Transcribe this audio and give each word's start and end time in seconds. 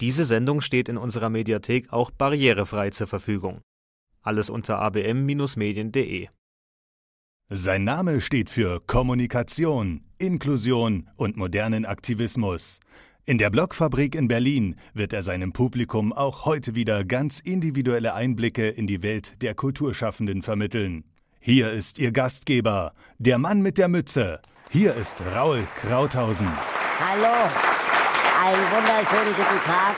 Diese 0.00 0.24
Sendung 0.24 0.60
steht 0.60 0.88
in 0.88 0.96
unserer 0.96 1.28
Mediathek 1.28 1.92
auch 1.92 2.10
barrierefrei 2.10 2.90
zur 2.90 3.08
Verfügung. 3.08 3.62
Alles 4.22 4.48
unter 4.48 4.78
abm-medien.de. 4.78 6.28
Sein 7.50 7.84
Name 7.84 8.20
steht 8.20 8.50
für 8.50 8.80
Kommunikation, 8.86 10.04
Inklusion 10.18 11.08
und 11.16 11.36
modernen 11.36 11.86
Aktivismus. 11.86 12.78
In 13.24 13.38
der 13.38 13.50
Blogfabrik 13.50 14.14
in 14.14 14.28
Berlin 14.28 14.76
wird 14.94 15.12
er 15.12 15.22
seinem 15.22 15.52
Publikum 15.52 16.12
auch 16.12 16.44
heute 16.44 16.74
wieder 16.74 17.04
ganz 17.04 17.40
individuelle 17.40 18.14
Einblicke 18.14 18.68
in 18.68 18.86
die 18.86 19.02
Welt 19.02 19.42
der 19.42 19.54
Kulturschaffenden 19.54 20.42
vermitteln. 20.42 21.04
Hier 21.40 21.72
ist 21.72 21.98
Ihr 21.98 22.12
Gastgeber, 22.12 22.92
der 23.18 23.38
Mann 23.38 23.62
mit 23.62 23.78
der 23.78 23.88
Mütze. 23.88 24.40
Hier 24.70 24.94
ist 24.94 25.22
Raul 25.34 25.66
Krauthausen. 25.80 26.48
Hallo, 27.00 27.50
einen 28.40 28.70
wunderschönen 28.70 29.34
guten 29.34 29.60
Tag 29.66 29.96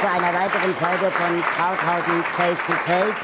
zu 0.00 0.08
einer 0.08 0.32
weiteren 0.32 0.74
Folge 0.74 1.10
von 1.10 1.42
Krauthausen 1.42 2.24
Face 2.34 2.58
to 2.66 2.72
Face. 2.86 3.20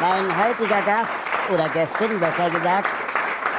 Mein 0.00 0.44
heutiger 0.44 0.80
Gast 0.82 1.16
oder 1.52 1.68
Gästin, 1.68 2.18
besser 2.18 2.48
gesagt, 2.50 2.88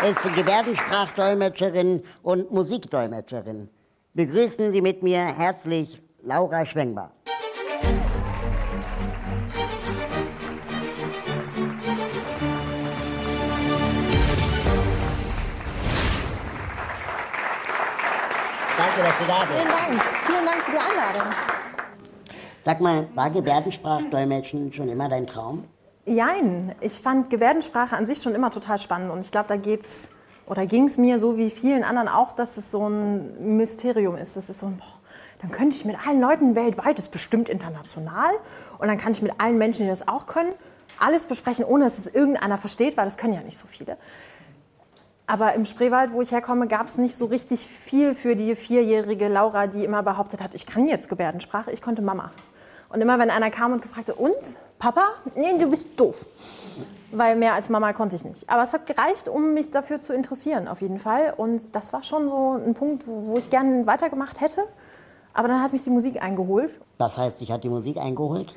ist 0.07 0.35
Gebärdensprachdolmetscherin 0.35 2.03
und 2.23 2.51
Musikdolmetscherin. 2.51 3.69
Begrüßen 4.13 4.71
Sie 4.71 4.81
mit 4.81 5.03
mir 5.03 5.25
herzlich 5.25 6.01
Laura 6.23 6.65
Schwengbar. 6.65 7.11
Dass 19.07 19.17
du 19.19 19.25
da 19.25 19.39
bist. 19.39 19.51
Vielen 19.51 19.67
Dank. 19.67 20.03
Vielen 20.25 20.45
Dank 20.45 20.57
für 20.63 20.71
die 20.71 20.77
Einladung. 20.77 21.33
Sag 22.65 22.81
mal, 22.81 23.07
war 23.15 23.29
Gebärdensprachdolmetschen 23.29 24.73
schon 24.73 24.89
immer 24.89 25.07
dein 25.07 25.25
Traum? 25.25 25.63
Jein. 26.05 26.75
Ich 26.81 26.99
fand 26.99 27.29
Gebärdensprache 27.29 27.95
an 27.95 28.05
sich 28.05 28.21
schon 28.21 28.35
immer 28.35 28.51
total 28.51 28.77
spannend. 28.77 29.11
Und 29.11 29.21
ich 29.21 29.31
glaube, 29.31 29.47
da 29.47 29.55
geht's 29.55 30.11
oder 30.45 30.65
ging 30.65 30.87
es 30.87 30.97
mir 30.97 31.19
so 31.19 31.37
wie 31.37 31.49
vielen 31.49 31.83
anderen 31.83 32.07
auch, 32.07 32.33
dass 32.33 32.57
es 32.57 32.71
so 32.71 32.87
ein 32.87 33.57
Mysterium 33.57 34.15
ist. 34.15 34.35
Das 34.35 34.49
ist 34.49 34.59
so 34.59 34.67
ein, 34.67 34.77
boah, 34.77 34.99
dann 35.41 35.51
könnte 35.51 35.75
ich 35.75 35.85
mit 35.85 36.05
allen 36.05 36.19
Leuten 36.19 36.55
weltweit, 36.55 36.97
das 36.97 37.05
ist 37.05 37.11
bestimmt 37.11 37.49
international, 37.49 38.31
und 38.79 38.87
dann 38.87 38.97
kann 38.97 39.11
ich 39.11 39.21
mit 39.21 39.33
allen 39.39 39.57
Menschen, 39.57 39.83
die 39.83 39.89
das 39.89 40.07
auch 40.07 40.25
können, 40.25 40.53
alles 40.99 41.25
besprechen, 41.25 41.65
ohne 41.65 41.83
dass 41.83 41.97
es 41.97 42.07
irgendeiner 42.07 42.57
versteht, 42.57 42.95
weil 42.95 43.05
das 43.05 43.17
können 43.17 43.33
ja 43.33 43.41
nicht 43.41 43.57
so 43.57 43.67
viele. 43.67 43.97
Aber 45.29 45.53
im 45.53 45.65
Spreewald, 45.65 46.13
wo 46.13 46.21
ich 46.21 46.31
herkomme, 46.31 46.67
gab 46.67 46.87
es 46.87 46.97
nicht 46.97 47.17
so 47.17 47.25
richtig 47.25 47.59
viel 47.67 48.15
für 48.15 48.37
die 48.37 48.55
vierjährige 48.55 49.27
Laura, 49.27 49.67
die 49.67 49.83
immer 49.83 50.01
behauptet 50.01 50.41
hat, 50.41 50.55
ich 50.55 50.65
kann 50.65 50.87
jetzt 50.87 51.09
Gebärdensprache, 51.09 51.69
ich 51.71 51.81
konnte 51.81 52.01
Mama. 52.01 52.31
Und 52.89 53.01
immer 53.01 53.19
wenn 53.19 53.29
einer 53.29 53.51
kam 53.51 53.73
und 53.73 53.81
gefragt 53.81 54.07
hat, 54.07 54.17
und, 54.17 54.57
Papa? 54.79 55.03
Nee, 55.35 55.57
du 55.59 55.69
bist 55.69 55.99
doof. 55.99 56.25
Weil 57.11 57.35
mehr 57.35 57.53
als 57.53 57.67
Mama 57.67 57.91
konnte 57.91 58.15
ich 58.15 58.23
nicht. 58.23 58.49
Aber 58.49 58.63
es 58.63 58.71
hat 58.71 58.85
gereicht, 58.85 59.27
um 59.27 59.53
mich 59.53 59.69
dafür 59.69 59.99
zu 59.99 60.13
interessieren, 60.13 60.69
auf 60.69 60.81
jeden 60.81 60.97
Fall. 60.97 61.33
Und 61.35 61.75
das 61.75 61.91
war 61.91 62.03
schon 62.03 62.29
so 62.29 62.53
ein 62.53 62.73
Punkt, 62.73 63.05
wo, 63.05 63.33
wo 63.33 63.37
ich 63.37 63.49
gerne 63.49 63.85
weitergemacht 63.85 64.39
hätte. 64.39 64.63
Aber 65.33 65.49
dann 65.49 65.61
hat 65.61 65.73
mich 65.73 65.83
die 65.83 65.89
Musik 65.89 66.23
eingeholt. 66.23 66.79
Was 66.99 67.17
heißt, 67.17 67.41
dich 67.41 67.51
hat 67.51 67.65
die 67.65 67.69
Musik 67.69 67.97
eingeholt? 67.97 68.53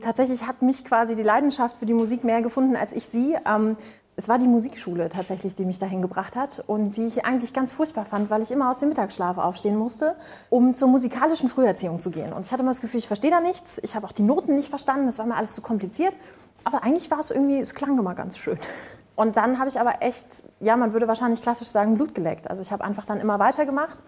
Tatsächlich 0.00 0.46
hat 0.46 0.62
mich 0.62 0.84
quasi 0.84 1.14
die 1.14 1.22
Leidenschaft 1.22 1.76
für 1.76 1.86
die 1.86 1.94
Musik 1.94 2.24
mehr 2.24 2.40
gefunden 2.40 2.74
als 2.74 2.92
ich 2.92 3.06
sie. 3.06 3.36
Ähm, 3.46 3.76
es 4.18 4.28
war 4.28 4.38
die 4.38 4.48
Musikschule 4.48 5.10
tatsächlich, 5.10 5.54
die 5.54 5.66
mich 5.66 5.78
dahin 5.78 6.00
gebracht 6.00 6.36
hat 6.36 6.64
und 6.66 6.96
die 6.96 7.04
ich 7.04 7.26
eigentlich 7.26 7.52
ganz 7.52 7.74
furchtbar 7.74 8.06
fand, 8.06 8.30
weil 8.30 8.40
ich 8.40 8.50
immer 8.50 8.70
aus 8.70 8.78
dem 8.78 8.88
Mittagsschlaf 8.88 9.36
aufstehen 9.36 9.76
musste, 9.76 10.16
um 10.48 10.74
zur 10.74 10.88
musikalischen 10.88 11.50
Früherziehung 11.50 12.00
zu 12.00 12.10
gehen. 12.10 12.32
Und 12.32 12.46
ich 12.46 12.52
hatte 12.52 12.62
immer 12.62 12.70
das 12.70 12.80
Gefühl, 12.80 12.98
ich 12.98 13.06
verstehe 13.06 13.30
da 13.30 13.40
nichts, 13.40 13.78
ich 13.82 13.94
habe 13.94 14.06
auch 14.06 14.12
die 14.12 14.22
Noten 14.22 14.54
nicht 14.54 14.70
verstanden, 14.70 15.04
das 15.04 15.18
war 15.18 15.26
mir 15.26 15.36
alles 15.36 15.52
zu 15.52 15.60
kompliziert. 15.60 16.14
Aber 16.64 16.82
eigentlich 16.82 17.10
war 17.10 17.20
es 17.20 17.30
irgendwie, 17.30 17.60
es 17.60 17.74
klang 17.74 17.98
immer 17.98 18.14
ganz 18.14 18.38
schön. 18.38 18.58
Und 19.16 19.36
dann 19.36 19.58
habe 19.58 19.68
ich 19.68 19.78
aber 19.78 20.02
echt, 20.02 20.44
ja, 20.60 20.76
man 20.76 20.94
würde 20.94 21.08
wahrscheinlich 21.08 21.42
klassisch 21.42 21.68
sagen, 21.68 21.96
Blut 21.96 22.14
geleckt. 22.14 22.48
Also 22.48 22.62
ich 22.62 22.72
habe 22.72 22.84
einfach 22.84 23.04
dann 23.04 23.20
immer 23.20 23.38
weitergemacht 23.38 23.98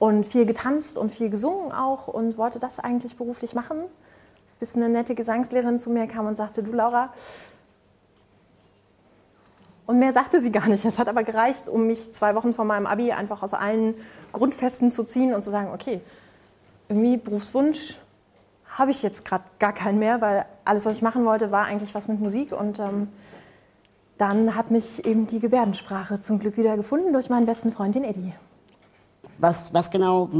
und 0.00 0.26
viel 0.26 0.44
getanzt 0.44 0.98
und 0.98 1.10
viel 1.10 1.30
gesungen 1.30 1.70
auch 1.70 2.08
und 2.08 2.36
wollte 2.36 2.58
das 2.58 2.80
eigentlich 2.80 3.16
beruflich 3.16 3.54
machen, 3.54 3.78
bis 4.58 4.74
eine 4.74 4.88
nette 4.88 5.14
Gesangslehrerin 5.14 5.78
zu 5.78 5.90
mir 5.90 6.08
kam 6.08 6.26
und 6.26 6.36
sagte, 6.36 6.62
du 6.62 6.72
Laura, 6.72 7.12
und 9.92 9.98
mehr 9.98 10.14
sagte 10.14 10.40
sie 10.40 10.50
gar 10.50 10.68
nicht. 10.68 10.86
Es 10.86 10.98
hat 10.98 11.10
aber 11.10 11.22
gereicht, 11.22 11.68
um 11.68 11.86
mich 11.86 12.14
zwei 12.14 12.34
Wochen 12.34 12.54
vor 12.54 12.64
meinem 12.64 12.86
Abi 12.86 13.12
einfach 13.12 13.42
aus 13.42 13.52
allen 13.52 13.94
Grundfesten 14.32 14.90
zu 14.90 15.04
ziehen 15.04 15.34
und 15.34 15.44
zu 15.44 15.50
sagen, 15.50 15.68
okay, 15.74 16.00
irgendwie 16.88 17.18
Berufswunsch 17.18 17.98
habe 18.70 18.90
ich 18.90 19.02
jetzt 19.02 19.26
gerade 19.26 19.44
gar 19.58 19.74
keinen 19.74 19.98
mehr, 19.98 20.22
weil 20.22 20.46
alles, 20.64 20.86
was 20.86 20.96
ich 20.96 21.02
machen 21.02 21.26
wollte, 21.26 21.50
war 21.50 21.66
eigentlich 21.66 21.94
was 21.94 22.08
mit 22.08 22.20
Musik. 22.20 22.52
Und 22.52 22.78
ähm, 22.78 23.08
dann 24.16 24.56
hat 24.56 24.70
mich 24.70 25.04
eben 25.04 25.26
die 25.26 25.40
Gebärdensprache 25.40 26.20
zum 26.20 26.38
Glück 26.38 26.56
wieder 26.56 26.78
gefunden 26.78 27.12
durch 27.12 27.28
meinen 27.28 27.44
besten 27.44 27.70
Freund, 27.70 27.94
den 27.94 28.04
Eddie. 28.04 28.32
Was, 29.36 29.74
was 29.74 29.90
genau 29.90 30.30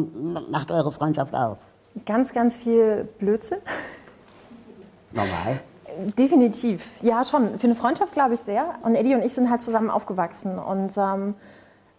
macht 0.48 0.70
eure 0.70 0.92
Freundschaft 0.92 1.34
aus? 1.34 1.70
Ganz, 2.06 2.32
ganz 2.32 2.56
viel 2.56 3.06
Blödsinn. 3.18 3.58
Normal. 5.12 5.60
Definitiv, 6.18 7.02
ja 7.02 7.24
schon. 7.24 7.58
Für 7.58 7.66
eine 7.66 7.74
Freundschaft 7.74 8.12
glaube 8.12 8.34
ich 8.34 8.40
sehr. 8.40 8.64
Und 8.82 8.94
Eddie 8.94 9.14
und 9.14 9.24
ich 9.24 9.34
sind 9.34 9.50
halt 9.50 9.60
zusammen 9.60 9.90
aufgewachsen. 9.90 10.58
Und 10.58 10.92
ähm, 10.96 11.34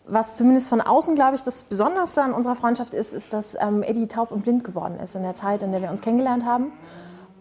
was 0.06 0.36
zumindest 0.36 0.70
von 0.70 0.82
außen, 0.82 1.16
glaube 1.16 1.36
ich, 1.36 1.42
das 1.44 1.64
Besonderste 1.64 2.22
an 2.22 2.34
unserer 2.34 2.56
Freundschaft 2.56 2.94
ist, 2.94 3.14
ist, 3.14 3.34
dass 3.34 3.56
ähm, 3.60 3.84
Eddie 3.84 4.08
taub 4.08 4.32
und 4.32 4.44
blind 4.44 4.64
geworden 4.64 5.00
ist 5.02 5.16
in 5.16 5.24
der 5.24 5.36
Zeit, 5.36 5.64
in 5.64 5.72
der 5.72 5.82
wir 5.82 5.90
uns 5.90 6.02
kennengelernt 6.02 6.46
haben. 6.46 6.74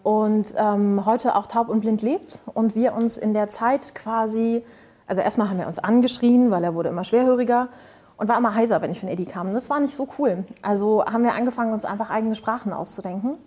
Und 0.03 0.53
ähm, 0.57 1.05
heute 1.05 1.35
auch 1.35 1.47
taub 1.47 1.69
und 1.69 1.81
blind 1.81 2.01
lebt. 2.01 2.41
Und 2.53 2.75
wir 2.75 2.93
uns 2.93 3.17
in 3.17 3.33
der 3.33 3.49
Zeit 3.49 3.95
quasi, 3.95 4.63
also 5.07 5.21
erstmal 5.21 5.49
haben 5.49 5.59
wir 5.59 5.67
uns 5.67 5.79
angeschrien, 5.79 6.51
weil 6.51 6.63
er 6.63 6.75
wurde 6.75 6.89
immer 6.89 7.03
schwerhöriger 7.03 7.69
und 8.17 8.29
war 8.29 8.37
immer 8.37 8.53
heiser, 8.53 8.81
wenn 8.81 8.91
ich 8.91 8.99
von 8.99 9.09
Eddie 9.09 9.25
kam. 9.25 9.47
Und 9.47 9.53
das 9.53 9.69
war 9.69 9.79
nicht 9.79 9.95
so 9.95 10.07
cool. 10.17 10.45
Also 10.61 11.05
haben 11.05 11.23
wir 11.23 11.33
angefangen, 11.33 11.73
uns 11.73 11.85
einfach 11.85 12.09
eigene 12.09 12.35
Sprachen 12.35 12.73
auszudenken. 12.73 13.37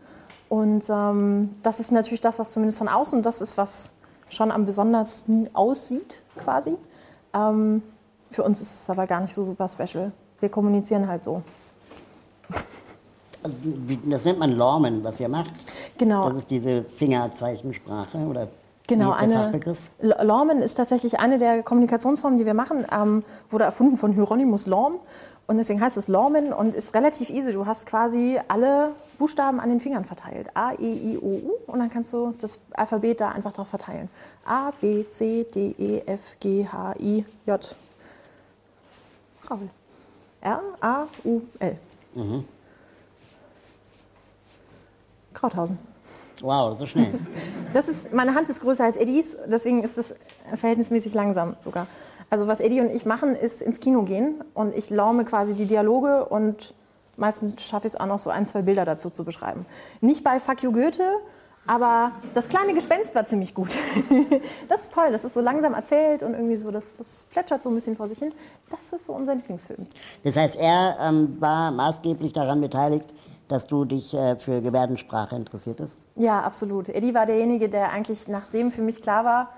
Und 0.48 0.88
ähm, 0.88 1.56
das 1.62 1.80
ist 1.80 1.90
natürlich 1.92 2.20
das, 2.20 2.38
was 2.38 2.52
zumindest 2.52 2.78
von 2.78 2.88
außen, 2.88 3.22
das 3.22 3.40
ist, 3.40 3.58
was 3.58 3.92
schon 4.28 4.50
am 4.50 4.64
besondersten 4.66 5.50
aussieht, 5.54 6.22
quasi. 6.36 6.76
Ähm, 7.34 7.82
für 8.30 8.42
uns 8.42 8.60
ist 8.60 8.82
es 8.82 8.90
aber 8.90 9.06
gar 9.06 9.20
nicht 9.20 9.34
so 9.34 9.42
super 9.42 9.68
special. 9.68 10.12
Wir 10.40 10.48
kommunizieren 10.48 11.08
halt 11.08 11.22
so. 11.22 11.42
Das 14.04 14.24
nennt 14.24 14.38
man 14.38 14.52
Lormen, 14.52 15.02
was 15.04 15.20
ihr 15.20 15.28
macht. 15.28 15.50
Genau. 15.98 16.28
Das 16.28 16.38
ist 16.38 16.50
diese 16.50 16.84
Fingerzeichensprache 16.84 18.18
oder 18.18 18.48
Genau, 18.88 19.10
eine 19.10 19.52
Lormen 20.00 20.62
ist 20.62 20.76
tatsächlich 20.76 21.18
eine 21.18 21.38
der 21.38 21.64
Kommunikationsformen, 21.64 22.38
die 22.38 22.46
wir 22.46 22.54
machen. 22.54 22.86
Ähm, 22.92 23.24
wurde 23.50 23.64
erfunden 23.64 23.96
von 23.96 24.12
Hieronymus 24.12 24.66
Lorm 24.66 25.00
und 25.48 25.56
deswegen 25.56 25.80
heißt 25.80 25.96
es 25.96 26.06
Lormen 26.06 26.52
und 26.52 26.74
ist 26.74 26.94
relativ 26.94 27.30
easy. 27.30 27.52
Du 27.52 27.66
hast 27.66 27.86
quasi 27.86 28.38
alle 28.46 28.92
Buchstaben 29.18 29.60
an 29.60 29.68
den 29.68 29.80
Fingern 29.80 30.04
verteilt. 30.04 30.48
A, 30.54 30.72
E, 30.72 31.12
I, 31.12 31.18
O, 31.18 31.26
U 31.26 31.52
und 31.66 31.78
dann 31.78 31.90
kannst 31.90 32.12
du 32.12 32.34
das 32.38 32.58
Alphabet 32.72 33.20
da 33.20 33.30
einfach 33.30 33.52
drauf 33.52 33.68
verteilen. 33.68 34.08
A, 34.44 34.72
B, 34.80 35.08
C, 35.08 35.44
D, 35.44 35.74
E, 35.78 36.02
F, 36.06 36.20
G, 36.40 36.66
H, 36.66 36.94
I, 36.98 37.24
J. 37.46 37.76
Raul. 39.50 39.70
R, 40.40 40.62
A, 40.80 41.06
U, 41.24 41.40
L. 41.58 41.78
Krauthausen. 45.32 45.78
Wow, 46.40 46.76
so 46.76 46.86
schnell. 46.86 47.14
Das 47.72 47.88
ist, 47.88 48.12
meine 48.14 48.34
Hand 48.34 48.48
ist 48.48 48.60
größer 48.60 48.84
als 48.84 48.96
Eddies, 48.96 49.36
deswegen 49.46 49.82
ist 49.82 49.98
es 49.98 50.14
verhältnismäßig 50.54 51.12
langsam 51.12 51.56
sogar. 51.60 51.88
Also 52.30 52.46
was 52.46 52.60
Eddie 52.60 52.80
und 52.80 52.90
ich 52.90 53.04
machen, 53.04 53.36
ist 53.36 53.60
ins 53.60 53.80
Kino 53.80 54.02
gehen 54.02 54.42
und 54.54 54.74
ich 54.74 54.88
laume 54.88 55.24
quasi 55.24 55.52
die 55.52 55.66
Dialoge 55.66 56.24
und 56.24 56.72
meistens 57.16 57.60
schaffe 57.62 57.86
ich 57.86 57.94
es 57.94 58.00
auch 58.00 58.06
noch 58.06 58.18
so 58.18 58.30
ein, 58.30 58.46
zwei 58.46 58.62
Bilder 58.62 58.84
dazu 58.84 59.10
zu 59.10 59.24
beschreiben. 59.24 59.66
Nicht 60.00 60.24
bei 60.24 60.40
Fuck 60.40 60.62
you 60.62 60.72
Goethe, 60.72 61.02
aber 61.66 62.12
das 62.34 62.48
kleine 62.48 62.74
Gespenst 62.74 63.14
war 63.14 63.26
ziemlich 63.26 63.54
gut. 63.54 63.70
Das 64.68 64.82
ist 64.82 64.92
toll, 64.92 65.12
das 65.12 65.24
ist 65.24 65.34
so 65.34 65.40
langsam 65.40 65.74
erzählt 65.74 66.22
und 66.22 66.34
irgendwie 66.34 66.56
so, 66.56 66.70
das, 66.70 66.96
das 66.96 67.26
plätschert 67.30 67.62
so 67.62 67.68
ein 67.68 67.74
bisschen 67.74 67.96
vor 67.96 68.08
sich 68.08 68.18
hin. 68.18 68.32
Das 68.70 68.92
ist 68.92 69.04
so 69.04 69.12
unser 69.12 69.34
Lieblingsfilm. 69.34 69.86
Das 70.24 70.36
heißt, 70.36 70.56
er 70.56 70.96
ähm, 71.00 71.36
war 71.40 71.70
maßgeblich 71.70 72.32
daran 72.32 72.60
beteiligt, 72.60 73.06
dass 73.48 73.66
du 73.66 73.84
dich 73.84 74.12
äh, 74.14 74.36
für 74.36 74.60
Gebärdensprache 74.60 75.36
interessiertest? 75.36 75.98
Ja, 76.16 76.40
absolut. 76.42 76.88
Eddie 76.88 77.14
war 77.14 77.26
derjenige, 77.26 77.68
der 77.68 77.90
eigentlich, 77.92 78.28
nachdem 78.28 78.72
für 78.72 78.82
mich 78.82 79.02
klar 79.02 79.24
war, 79.24 79.50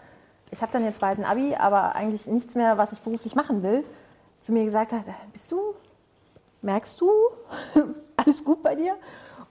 ich 0.50 0.62
habe 0.62 0.73
dann 0.73 0.85
jetzt 0.85 1.00
bald 1.00 1.19
ein 1.19 1.25
Abi, 1.25 1.55
aber 1.55 1.94
eigentlich 1.94 2.27
nichts 2.27 2.55
mehr, 2.55 2.79
was 2.79 2.93
ich 2.93 3.00
beruflich 3.00 3.35
machen 3.35 3.62
will, 3.62 3.85
zu 4.41 4.53
mir 4.53 4.65
gesagt 4.65 4.93
hat, 4.93 5.03
bist 5.33 5.50
du, 5.53 5.59
merkst 6.63 7.01
du, 7.01 7.11
alles 8.17 8.45
gut 8.45 8.63
bei 8.63 8.75
dir? 8.75 8.97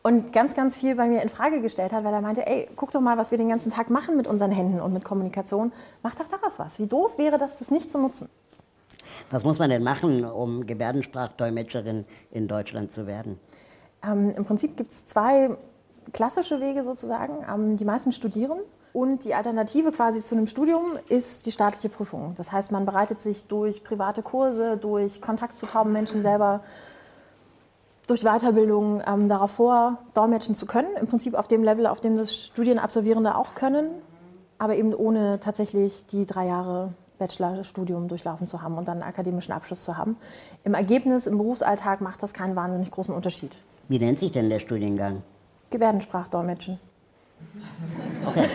Und 0.03 0.31
ganz, 0.31 0.53
ganz 0.53 0.77
viel 0.77 0.95
bei 0.95 1.07
mir 1.07 1.21
in 1.21 1.29
Frage 1.29 1.59
gestellt 1.61 1.91
hat, 1.91 2.03
weil 2.03 2.13
er 2.13 2.21
meinte, 2.21 2.47
ey, 2.47 2.69
guck 2.75 2.91
doch 2.91 3.01
mal, 3.01 3.17
was 3.17 3.31
wir 3.31 3.37
den 3.37 3.49
ganzen 3.49 3.71
Tag 3.71 3.89
machen 3.89 4.15
mit 4.15 4.25
unseren 4.25 4.51
Händen 4.51 4.79
und 4.79 4.93
mit 4.93 5.03
Kommunikation. 5.03 5.73
Mach 6.01 6.15
doch 6.15 6.27
daraus 6.27 6.59
was. 6.59 6.79
Wie 6.79 6.87
doof 6.87 7.17
wäre 7.17 7.37
das, 7.37 7.57
das 7.57 7.71
nicht 7.71 7.91
zu 7.91 7.97
nutzen? 7.97 8.29
Was 9.31 9.43
muss 9.43 9.59
man 9.59 9.69
denn 9.69 9.83
machen, 9.83 10.23
um 10.23 10.65
Gebärdensprachdolmetscherin 10.65 12.05
in 12.31 12.47
Deutschland 12.47 12.91
zu 12.91 13.05
werden? 13.05 13.39
Ähm, 14.03 14.33
Im 14.35 14.45
Prinzip 14.45 14.77
gibt 14.77 14.91
es 14.91 15.05
zwei 15.05 15.57
klassische 16.13 16.61
Wege 16.61 16.83
sozusagen. 16.83 17.45
Ähm, 17.51 17.77
die 17.77 17.85
meisten 17.85 18.11
studieren 18.11 18.59
und 18.93 19.25
die 19.25 19.33
Alternative 19.33 19.91
quasi 19.91 20.23
zu 20.23 20.35
einem 20.35 20.47
Studium 20.47 20.97
ist 21.09 21.45
die 21.45 21.51
staatliche 21.51 21.89
Prüfung. 21.89 22.33
Das 22.37 22.51
heißt, 22.51 22.71
man 22.71 22.85
bereitet 22.85 23.21
sich 23.21 23.45
durch 23.45 23.83
private 23.83 24.21
Kurse, 24.21 24.77
durch 24.77 25.21
Kontakt 25.21 25.57
zu 25.57 25.65
tauben 25.65 25.91
Menschen 25.91 26.21
selber, 26.21 26.61
durch 28.07 28.23
Weiterbildung 28.23 29.01
ähm, 29.05 29.29
darauf 29.29 29.51
vor, 29.51 29.99
dolmetschen 30.13 30.55
zu 30.55 30.65
können. 30.65 30.95
Im 30.99 31.07
Prinzip 31.07 31.35
auf 31.35 31.47
dem 31.47 31.63
Level, 31.63 31.85
auf 31.85 31.99
dem 31.99 32.17
das 32.17 32.35
Studienabsolvierende 32.35 33.35
auch 33.35 33.53
können, 33.53 33.89
aber 34.57 34.75
eben 34.75 34.93
ohne 34.93 35.39
tatsächlich 35.39 36.05
die 36.07 36.25
drei 36.25 36.47
Jahre 36.47 36.93
Bachelorstudium 37.19 38.07
durchlaufen 38.07 38.47
zu 38.47 38.61
haben 38.61 38.77
und 38.77 38.87
dann 38.87 39.01
einen 39.01 39.09
akademischen 39.09 39.51
Abschluss 39.51 39.83
zu 39.83 39.97
haben. 39.97 40.17
Im 40.63 40.73
Ergebnis, 40.73 41.27
im 41.27 41.37
Berufsalltag 41.37 42.01
macht 42.01 42.23
das 42.23 42.33
keinen 42.33 42.55
wahnsinnig 42.55 42.91
großen 42.91 43.13
Unterschied. 43.13 43.55
Wie 43.87 43.99
nennt 43.99 44.19
sich 44.19 44.31
denn 44.31 44.49
der 44.49 44.59
Studiengang? 44.59 45.23
Gebärdensprachdolmetschen. 45.69 46.79
Okay, 48.25 48.47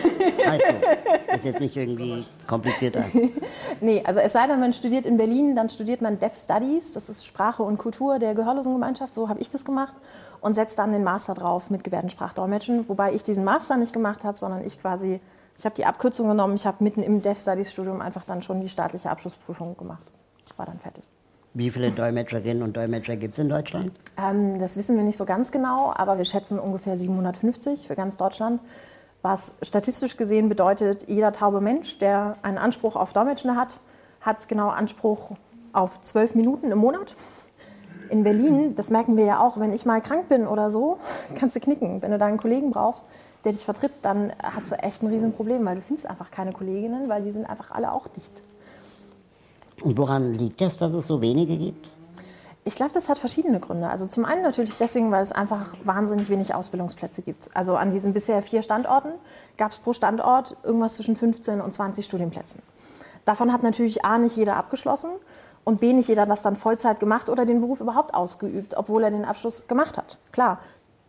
also, 0.45 1.35
ist 1.35 1.45
jetzt 1.45 1.59
nicht 1.59 1.75
irgendwie 1.75 2.25
komplizierter. 2.47 3.05
nee, 3.81 4.03
also 4.05 4.19
es 4.19 4.33
sei 4.33 4.47
denn, 4.47 4.59
man 4.59 4.73
studiert 4.73 5.05
in 5.05 5.17
Berlin, 5.17 5.55
dann 5.55 5.69
studiert 5.69 6.01
man 6.01 6.19
Deaf 6.19 6.35
Studies, 6.35 6.93
das 6.93 7.09
ist 7.09 7.25
Sprache 7.25 7.63
und 7.63 7.77
Kultur 7.77 8.19
der 8.19 8.35
Gehörlosengemeinschaft, 8.35 9.13
so 9.13 9.29
habe 9.29 9.39
ich 9.39 9.49
das 9.49 9.65
gemacht, 9.65 9.95
und 10.41 10.53
setzt 10.55 10.77
dann 10.77 10.91
den 10.91 11.03
Master 11.03 11.33
drauf 11.33 11.69
mit 11.69 11.83
Gebärdensprachdolmetschen, 11.83 12.87
wobei 12.89 13.13
ich 13.13 13.23
diesen 13.23 13.43
Master 13.43 13.77
nicht 13.77 13.93
gemacht 13.93 14.23
habe, 14.23 14.37
sondern 14.37 14.63
ich 14.65 14.79
quasi, 14.79 15.19
ich 15.57 15.65
habe 15.65 15.75
die 15.75 15.85
Abkürzung 15.85 16.27
genommen, 16.27 16.55
ich 16.55 16.65
habe 16.65 16.83
mitten 16.83 17.01
im 17.01 17.21
Deaf 17.21 17.39
Studies 17.39 17.71
Studium 17.71 18.01
einfach 18.01 18.25
dann 18.25 18.41
schon 18.41 18.61
die 18.61 18.69
staatliche 18.69 19.09
Abschlussprüfung 19.09 19.77
gemacht. 19.77 20.03
War 20.57 20.65
dann 20.65 20.79
fertig. 20.79 21.03
Wie 21.55 21.69
viele 21.69 21.91
Dolmetscherinnen 21.91 22.63
und 22.63 22.75
Dolmetscher 22.75 23.15
gibt 23.15 23.33
es 23.33 23.39
in 23.39 23.47
Deutschland? 23.47 23.91
Ähm, 24.17 24.57
das 24.57 24.75
wissen 24.75 24.97
wir 24.97 25.03
nicht 25.03 25.17
so 25.17 25.25
ganz 25.25 25.51
genau, 25.51 25.93
aber 25.95 26.17
wir 26.17 26.25
schätzen 26.25 26.57
ungefähr 26.57 26.97
750 26.97 27.87
für 27.87 27.95
ganz 27.95 28.17
Deutschland. 28.17 28.59
Was 29.21 29.57
statistisch 29.61 30.17
gesehen 30.17 30.49
bedeutet, 30.49 31.07
jeder 31.07 31.31
taube 31.31 31.61
Mensch, 31.61 31.99
der 31.99 32.37
einen 32.41 32.57
Anspruch 32.57 32.95
auf 32.95 33.13
Dolmetschen 33.13 33.55
hat, 33.55 33.79
hat 34.21 34.47
genau 34.47 34.69
Anspruch 34.69 35.33
auf 35.73 36.01
zwölf 36.01 36.33
Minuten 36.33 36.71
im 36.71 36.79
Monat. 36.79 37.15
In 38.09 38.23
Berlin, 38.23 38.75
das 38.75 38.89
merken 38.89 39.15
wir 39.15 39.25
ja 39.25 39.39
auch, 39.39 39.59
wenn 39.59 39.73
ich 39.73 39.85
mal 39.85 40.01
krank 40.01 40.29
bin 40.29 40.47
oder 40.47 40.71
so, 40.71 40.97
kannst 41.35 41.55
du 41.55 41.59
knicken. 41.59 42.01
Wenn 42.01 42.09
du 42.09 42.17
da 42.17 42.25
einen 42.25 42.37
Kollegen 42.37 42.71
brauchst, 42.71 43.05
der 43.45 43.51
dich 43.51 43.63
vertritt, 43.63 43.91
dann 44.01 44.33
hast 44.41 44.71
du 44.71 44.75
echt 44.75 45.03
ein 45.03 45.07
Riesenproblem, 45.07 45.63
weil 45.65 45.75
du 45.75 45.81
findest 45.81 46.09
einfach 46.09 46.31
keine 46.31 46.51
Kolleginnen, 46.51 47.09
weil 47.09 47.21
die 47.21 47.31
sind 47.31 47.45
einfach 47.45 47.69
alle 47.69 47.91
auch 47.91 48.07
dicht. 48.07 48.41
Und 49.83 49.97
woran 49.97 50.33
liegt 50.33 50.61
das, 50.61 50.77
dass 50.77 50.93
es 50.93 51.07
so 51.07 51.21
wenige 51.21 51.57
gibt? 51.57 51.89
Ich 52.65 52.75
glaube, 52.75 52.91
das 52.93 53.09
hat 53.09 53.17
verschiedene 53.17 53.59
Gründe. 53.59 53.89
Also 53.89 54.07
zum 54.07 54.23
einen 54.23 54.41
natürlich 54.41 54.75
deswegen, 54.77 55.11
weil 55.11 55.21
es 55.21 55.33
einfach 55.33 55.75
wahnsinnig 55.83 56.29
wenig 56.29 56.55
Ausbildungsplätze 56.55 57.21
gibt. 57.21 57.49
Also 57.53 57.75
an 57.75 57.91
diesen 57.91 58.13
bisher 58.13 58.41
vier 58.41 58.61
Standorten 58.61 59.11
gab 59.57 59.71
es 59.71 59.79
pro 59.79 59.91
Standort 59.91 60.55
irgendwas 60.63 60.95
zwischen 60.95 61.17
15 61.17 61.59
und 61.59 61.73
20 61.73 62.05
Studienplätzen. 62.05 62.61
Davon 63.25 63.51
hat 63.51 63.63
natürlich 63.63 64.05
A 64.05 64.17
nicht 64.17 64.37
jeder 64.37 64.55
abgeschlossen 64.55 65.09
und 65.65 65.81
B 65.81 65.91
nicht 65.91 66.07
jeder 66.07 66.25
das 66.25 66.41
dann 66.41 66.55
Vollzeit 66.55 67.01
gemacht 67.01 67.27
oder 67.27 67.45
den 67.45 67.59
Beruf 67.59 67.81
überhaupt 67.81 68.13
ausgeübt, 68.13 68.77
obwohl 68.77 69.03
er 69.03 69.11
den 69.11 69.25
Abschluss 69.25 69.67
gemacht 69.67 69.97
hat. 69.97 70.17
Klar. 70.31 70.59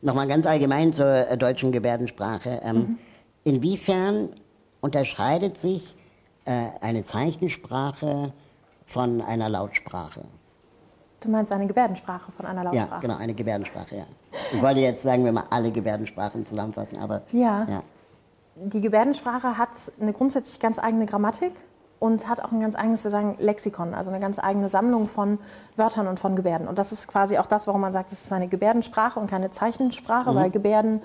Nochmal 0.03 0.27
ganz 0.27 0.47
allgemein 0.47 0.93
zur 0.93 1.07
äh, 1.07 1.39
deutschen 1.39 1.71
Gebärdensprache. 1.71 2.61
Ähm, 2.65 2.77
mhm. 2.77 2.99
Inwiefern 3.45 4.31
unterscheidet 4.81 5.59
sich 5.59 5.97
äh, 6.45 6.67
eine 6.81 7.05
Zeichensprache 7.05 8.33
von 8.85 9.21
einer 9.21 9.49
Lautsprache. 9.49 10.25
Du 11.21 11.31
meinst 11.31 11.53
eine 11.53 11.67
Gebärdensprache 11.67 12.31
von 12.33 12.45
einer 12.45 12.65
Lautsprache? 12.65 12.91
Ja, 12.91 13.01
genau, 13.01 13.17
eine 13.17 13.35
Gebärdensprache, 13.35 13.97
ja. 13.97 14.05
Ich 14.53 14.63
wollte 14.63 14.81
jetzt, 14.81 15.03
sagen 15.03 15.25
wir 15.25 15.33
mal, 15.33 15.45
alle 15.51 15.73
Gebärdensprachen 15.73 16.45
zusammenfassen, 16.45 16.99
aber. 16.99 17.23
Ja. 17.33 17.67
ja. 17.69 17.83
Die 18.57 18.81
Gebärdensprache 18.81 19.57
hat 19.59 19.71
eine 20.01 20.13
grundsätzlich 20.13 20.61
ganz 20.61 20.79
eigene 20.79 21.07
Grammatik 21.07 21.53
und 21.99 22.29
hat 22.29 22.41
auch 22.45 22.53
ein 22.53 22.61
ganz 22.61 22.77
eigenes, 22.77 23.03
wir 23.03 23.11
sagen, 23.11 23.37
Lexikon, 23.39 23.95
also 23.95 24.11
eine 24.11 24.21
ganz 24.21 24.39
eigene 24.39 24.69
Sammlung 24.69 25.09
von 25.09 25.39
Wörtern 25.77 26.07
und 26.07 26.21
von 26.21 26.37
Gebärden. 26.37 26.69
Und 26.69 26.79
das 26.79 26.93
ist 26.93 27.09
quasi 27.09 27.39
auch 27.39 27.47
das, 27.47 27.67
warum 27.67 27.81
man 27.81 27.95
sagt, 27.95 28.13
es 28.13 28.25
ist 28.25 28.33
eine 28.33 28.47
Gebärdensprache 28.47 29.19
und 29.19 29.31
keine 29.31 29.51
Zeichensprache, 29.51 30.33
mhm. 30.33 30.35
weil 30.37 30.51
Gebärden 30.51 31.01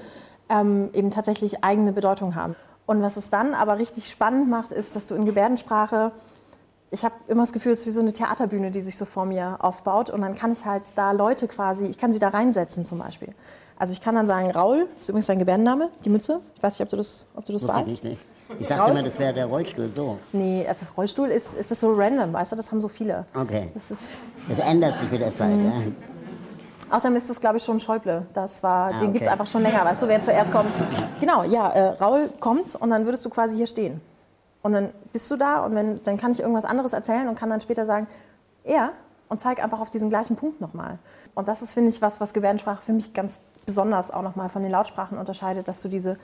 ähm, 0.50 0.90
eben 0.94 1.12
tatsächlich 1.12 1.64
eigene 1.64 1.94
Bedeutung 1.94 2.36
haben. 2.36 2.56
Und 2.86 3.02
was 3.02 3.18
es 3.18 3.30
dann 3.30 3.54
aber 3.54 3.78
richtig 3.78 4.10
spannend 4.10 4.50
macht, 4.50 4.72
ist, 4.72 4.96
dass 4.96 5.08
du 5.08 5.16
in 5.16 5.26
Gebärdensprache 5.26 6.12
ich 6.92 7.04
habe 7.04 7.16
immer 7.28 7.44
das 7.44 7.54
Gefühl, 7.54 7.72
es 7.72 7.82
ist 7.82 7.88
wie 7.88 7.92
so 7.92 8.02
eine 8.02 8.14
Theaterbühne, 8.14 8.72
die 8.72 8.82
sich 8.82 8.98
so 8.98 9.06
vor 9.06 9.26
mir 9.26 9.58
aufbaut. 9.60 10.10
Und 10.10 10.22
dann 10.22 10.36
kann 10.36 10.52
ich 10.52 10.66
halt 10.66 10.84
da 10.96 11.12
Leute 11.12 11.48
quasi, 11.48 11.86
ich 11.86 11.98
kann 11.98 12.14
sie 12.14 12.20
da 12.20 12.30
reinsetzen 12.30 12.86
zum 12.86 13.00
Beispiel. 13.00 13.34
Also 13.78 13.94
ich 13.94 14.02
kann 14.02 14.16
dann 14.16 14.28
sagen, 14.28 14.52
Raul, 14.52 14.88
das 14.96 15.04
ist 15.04 15.10
übrigens 15.10 15.28
dein 15.28 15.40
Gebärdenname, 15.40 15.90
die 16.04 16.10
Mütze. 16.10 16.42
Ich 16.56 16.64
weiß 16.64 16.74
nicht, 16.74 16.82
ob 16.82 16.90
du 16.90 16.98
das, 16.98 17.28
ob 17.36 17.46
du 17.46 17.54
das 17.54 17.68
weißt. 17.68 17.88
Ich, 17.88 18.04
nicht. 18.04 18.18
ich 18.60 18.68
dachte 18.68 18.82
Raul? 18.82 18.92
immer, 18.92 19.04
das 19.04 19.20
wäre 19.20 19.34
der 19.34 19.46
Rollstuhl, 19.46 19.90
so. 19.94 20.18
Nee, 20.34 20.66
also 20.68 20.86
Rollstuhl 20.98 21.30
ist, 21.30 21.54
ist 21.54 21.72
das 21.72 21.80
so 21.80 21.94
random, 21.94 22.34
weißt 22.34 22.52
du, 22.52 22.56
das 22.56 22.72
haben 22.72 22.82
so 22.82 22.90
viele. 22.90 23.26
Okay. 23.34 23.70
Das, 23.74 23.92
ist, 23.92 24.18
das 24.50 24.60
ändert 24.60 24.98
sich 24.98 25.10
mit 25.12 25.22
der 25.22 25.36
Zeit, 25.36 25.52
mhm. 25.52 25.66
ja. 25.66 26.96
Außerdem 26.96 27.16
ist 27.18 27.30
das, 27.30 27.40
glaube 27.40 27.58
ich, 27.58 27.64
schon 27.64 27.80
Schäuble. 27.80 28.26
Das 28.34 28.64
war, 28.64 28.88
ah, 28.88 28.90
den 28.90 28.98
okay. 28.98 29.12
gibt 29.12 29.26
es 29.26 29.32
einfach 29.32 29.46
schon 29.46 29.62
länger, 29.62 29.86
weißt 29.86 30.02
du, 30.02 30.08
wer 30.08 30.22
zuerst 30.24 30.52
kommt. 30.52 30.72
Genau, 31.20 31.44
ja, 31.44 31.70
äh, 31.70 31.90
Raul 31.90 32.32
kommt 32.40 32.74
und 32.76 32.90
dann 32.90 33.06
würdest 33.06 33.24
du 33.26 33.30
quasi 33.30 33.56
hier 33.56 33.68
stehen. 33.68 34.02
Und 34.62 34.74
dann 34.74 34.90
bist 35.14 35.30
du 35.32 35.38
da 35.38 35.66
und 35.66 35.76
wenn, 35.76 36.04
dann 36.04 36.18
kann 36.18 36.32
ich 36.32 36.40
irgendwas 36.40 36.66
anderes 36.66 36.94
erzählen 36.94 37.28
und 37.28 37.36
kann 37.36 37.50
dann 37.50 37.62
später 37.62 37.86
sagen, 37.86 38.08
er 38.64 38.92
und 39.30 39.40
zeige 39.40 39.64
einfach 39.64 39.80
auf 39.80 39.90
diesen 39.90 40.10
gleichen 40.10 40.36
Punkt 40.36 40.60
nochmal. 40.60 41.00
Und 41.36 41.48
das 41.48 41.62
ist, 41.62 41.74
finde 41.74 41.90
ich, 41.90 42.02
was, 42.02 42.20
was 42.20 42.34
Gebärdensprache 42.34 42.82
für 42.82 42.94
mich 42.94 43.14
ganz 43.14 43.40
besonders 43.66 44.12
auch 44.12 44.24
nochmal 44.24 44.50
von 44.50 44.64
den 44.64 44.72
Lautsprachen 44.72 45.18
unterscheidet, 45.18 45.68
dass 45.68 45.82
du 45.82 45.88
diese, 45.88 46.18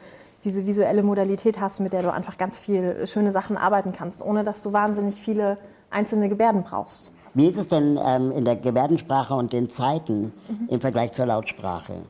diese 0.43 0.65
visuelle 0.65 1.03
Modalität 1.03 1.59
hast, 1.61 1.79
mit 1.79 1.93
der 1.93 2.01
du 2.01 2.11
einfach 2.11 2.37
ganz 2.37 2.59
viel 2.59 3.05
schöne 3.07 3.31
Sachen 3.31 3.55
arbeiten 3.55 3.93
kannst, 3.93 4.23
ohne 4.23 4.43
dass 4.43 4.61
du 4.63 4.73
wahnsinnig 4.73 5.15
viele 5.15 5.57
einzelne 5.91 6.27
Gebärden 6.27 6.63
brauchst. 6.63 7.11
Wie 7.35 7.47
ist 7.47 7.57
es 7.57 7.67
denn 7.67 7.99
ähm, 8.03 8.31
in 8.31 8.45
der 8.45 8.55
Gebärdensprache 8.55 9.35
und 9.35 9.53
den 9.53 9.69
Zeiten 9.69 10.33
mhm. 10.47 10.69
im 10.69 10.81
Vergleich 10.81 11.11
zur 11.11 11.27
Lautsprache? 11.27 12.03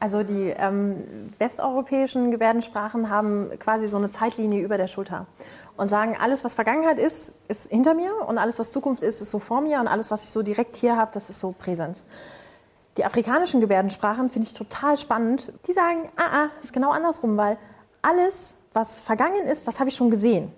Also 0.00 0.22
die 0.22 0.54
ähm, 0.56 1.32
westeuropäischen 1.38 2.30
Gebärdensprachen 2.30 3.10
haben 3.10 3.50
quasi 3.58 3.86
so 3.86 3.98
eine 3.98 4.10
Zeitlinie 4.10 4.62
über 4.62 4.78
der 4.78 4.86
Schulter 4.86 5.26
und 5.76 5.90
sagen, 5.90 6.16
alles, 6.18 6.42
was 6.42 6.54
Vergangenheit 6.54 6.98
ist, 6.98 7.34
ist 7.48 7.70
hinter 7.70 7.92
mir 7.92 8.10
und 8.26 8.38
alles, 8.38 8.58
was 8.58 8.70
Zukunft 8.70 9.02
ist, 9.02 9.20
ist 9.20 9.30
so 9.30 9.38
vor 9.38 9.60
mir 9.60 9.78
und 9.78 9.88
alles, 9.88 10.10
was 10.10 10.22
ich 10.22 10.30
so 10.30 10.42
direkt 10.42 10.76
hier 10.76 10.96
habe, 10.96 11.10
das 11.12 11.28
ist 11.28 11.38
so 11.38 11.52
Präsenz. 11.52 12.02
Die 12.96 13.04
afrikanischen 13.04 13.60
Gebärdensprachen 13.60 14.30
finde 14.30 14.48
ich 14.48 14.54
total 14.54 14.96
spannend. 14.96 15.52
Die 15.66 15.72
sagen, 15.74 16.08
ah, 16.16 16.44
ah, 16.44 16.46
ist 16.62 16.72
genau 16.72 16.90
andersrum, 16.90 17.36
weil 17.36 17.58
alles, 18.02 18.56
was 18.72 18.98
vergangen 18.98 19.46
ist, 19.46 19.68
das 19.68 19.80
habe 19.80 19.90
ich 19.90 19.96
schon 19.96 20.10
gesehen. 20.10 20.50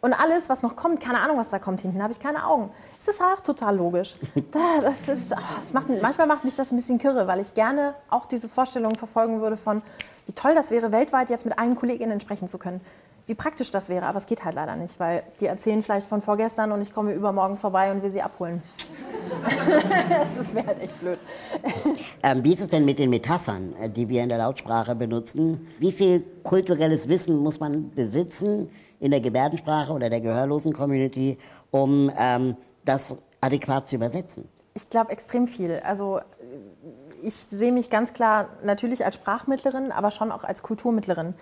Und 0.00 0.14
alles, 0.14 0.48
was 0.48 0.62
noch 0.62 0.76
kommt, 0.76 1.00
keine 1.00 1.18
Ahnung, 1.20 1.36
was 1.36 1.50
da 1.50 1.58
kommt, 1.58 1.82
hinten 1.82 2.02
habe 2.02 2.12
ich 2.12 2.20
keine 2.20 2.46
Augen. 2.46 2.70
Es 2.98 3.08
ist 3.08 3.20
auch 3.20 3.40
total 3.40 3.76
logisch. 3.76 4.16
Das 4.82 5.08
ist, 5.08 5.32
das 5.32 5.72
macht, 5.72 5.88
manchmal 6.00 6.26
macht 6.26 6.44
mich 6.44 6.56
das 6.56 6.72
ein 6.72 6.76
bisschen 6.76 6.98
kirre, 6.98 7.26
weil 7.26 7.40
ich 7.40 7.54
gerne 7.54 7.94
auch 8.08 8.26
diese 8.26 8.48
Vorstellung 8.48 8.96
verfolgen 8.96 9.40
würde 9.40 9.56
von, 9.56 9.82
wie 10.26 10.32
toll 10.32 10.54
das 10.54 10.70
wäre, 10.70 10.90
weltweit 10.90 11.28
jetzt 11.30 11.44
mit 11.44 11.58
allen 11.58 11.76
Kolleginnen 11.76 12.20
sprechen 12.20 12.48
zu 12.48 12.58
können. 12.58 12.80
Wie 13.26 13.34
praktisch 13.34 13.70
das 13.70 13.88
wäre, 13.88 14.06
aber 14.06 14.18
es 14.18 14.26
geht 14.26 14.44
halt 14.44 14.54
leider 14.54 14.74
nicht, 14.76 14.98
weil 14.98 15.22
die 15.40 15.46
erzählen 15.46 15.82
vielleicht 15.82 16.06
von 16.06 16.20
vorgestern 16.22 16.72
und 16.72 16.80
ich 16.80 16.92
komme 16.92 17.12
übermorgen 17.12 17.58
vorbei 17.58 17.92
und 17.92 18.02
will 18.02 18.10
sie 18.10 18.22
abholen. 18.22 18.62
das 20.08 20.54
wäre 20.54 20.66
halt 20.66 20.82
echt 20.82 20.98
blöd. 21.00 21.18
Ähm, 22.22 22.44
wie 22.44 22.52
ist 22.52 22.60
es 22.60 22.68
denn 22.68 22.84
mit 22.84 22.98
den 22.98 23.08
Metaphern, 23.08 23.74
äh, 23.80 23.88
die 23.88 24.06
wir 24.10 24.22
in 24.22 24.28
der 24.28 24.36
Lautsprache 24.36 24.94
benutzen? 24.94 25.68
Wie 25.78 25.90
viel 25.90 26.22
kulturelles 26.42 27.08
Wissen 27.08 27.38
muss 27.38 27.60
man 27.60 27.90
besitzen, 27.92 28.68
in 29.00 29.10
der 29.10 29.20
Gebärdensprache 29.20 29.92
oder 29.92 30.10
der 30.10 30.20
gehörlosen 30.20 30.72
Community, 30.72 31.38
um 31.70 32.12
ähm, 32.16 32.56
das 32.84 33.16
adäquat 33.40 33.88
zu 33.88 33.96
übersetzen? 33.96 34.48
Ich 34.74 34.88
glaube 34.88 35.10
extrem 35.10 35.46
viel. 35.46 35.80
Also 35.84 36.20
ich 37.22 37.34
sehe 37.34 37.72
mich 37.72 37.90
ganz 37.90 38.12
klar 38.12 38.48
natürlich 38.62 39.04
als 39.04 39.16
Sprachmittlerin, 39.16 39.90
aber 39.90 40.10
schon 40.10 40.30
auch 40.30 40.44
als 40.44 40.62
Kulturmittlerin. 40.62 41.34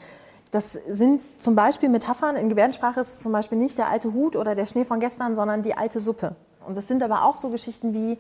Das 0.51 0.73
sind 0.73 1.21
zum 1.37 1.55
Beispiel 1.55 1.89
Metaphern. 1.89 2.37
In 2.37 2.49
Gebärdensprache 2.49 3.01
ist 3.01 3.15
es 3.15 3.19
zum 3.21 3.33
Beispiel 3.33 3.59
nicht 3.59 3.77
der 3.77 3.89
alte 3.89 4.15
Hut 4.15 4.35
oder 4.35 4.55
der 4.55 4.67
Schnee 4.67 4.85
von 4.85 4.99
gestern, 4.99 5.35
sondern 5.35 5.63
die 5.63 5.75
alte 5.75 6.01
Suppe. 6.01 6.37
Und 6.67 6.77
das 6.77 6.89
sind 6.89 7.03
aber 7.03 7.25
auch 7.25 7.37
so 7.37 7.51
Geschichten 7.51 7.93
wie, 7.93 8.19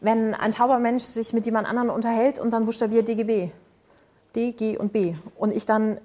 wenn 0.00 0.34
ein 0.34 0.52
tauber 0.52 0.78
Mensch 0.78 1.04
sich 1.04 1.32
mit 1.32 1.44
jemand 1.44 1.68
anderem 1.68 1.90
unterhält 1.90 2.38
und 2.38 2.50
dann 2.50 2.64
buchstabiert 2.64 3.08
DGB. 3.08 3.50
D, 4.34 4.52
G 4.52 4.76
und 4.76 4.92
B. 4.92 5.14
Und 5.36 5.54
ich 5.54 5.66
dann 5.66 5.98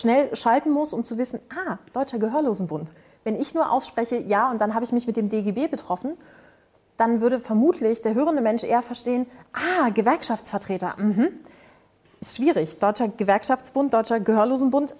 schnell 0.00 0.34
schalten 0.34 0.70
muss, 0.70 0.92
um 0.92 1.04
zu 1.04 1.18
wissen, 1.18 1.40
ah, 1.50 1.78
Deutscher 1.92 2.18
Gehörlosenbund. 2.18 2.92
Wenn 3.24 3.40
ich 3.40 3.54
nur 3.54 3.70
ausspreche, 3.70 4.16
ja, 4.16 4.50
und 4.50 4.60
dann 4.60 4.74
habe 4.74 4.84
ich 4.84 4.92
mich 4.92 5.06
mit 5.06 5.16
dem 5.16 5.28
DGB 5.28 5.68
betroffen, 5.68 6.16
dann 6.96 7.20
würde 7.20 7.40
vermutlich 7.40 8.02
der 8.02 8.14
hörende 8.14 8.42
Mensch 8.42 8.64
eher 8.64 8.82
verstehen, 8.82 9.26
ah, 9.52 9.90
Gewerkschaftsvertreter, 9.90 10.94
mhm. 10.98 11.28
Ist 12.20 12.36
schwierig. 12.36 12.78
Deutscher 12.78 13.08
Gewerkschaftsbund, 13.08 13.94
Deutscher 13.94 14.18
Gehörlosenbund, 14.18 14.92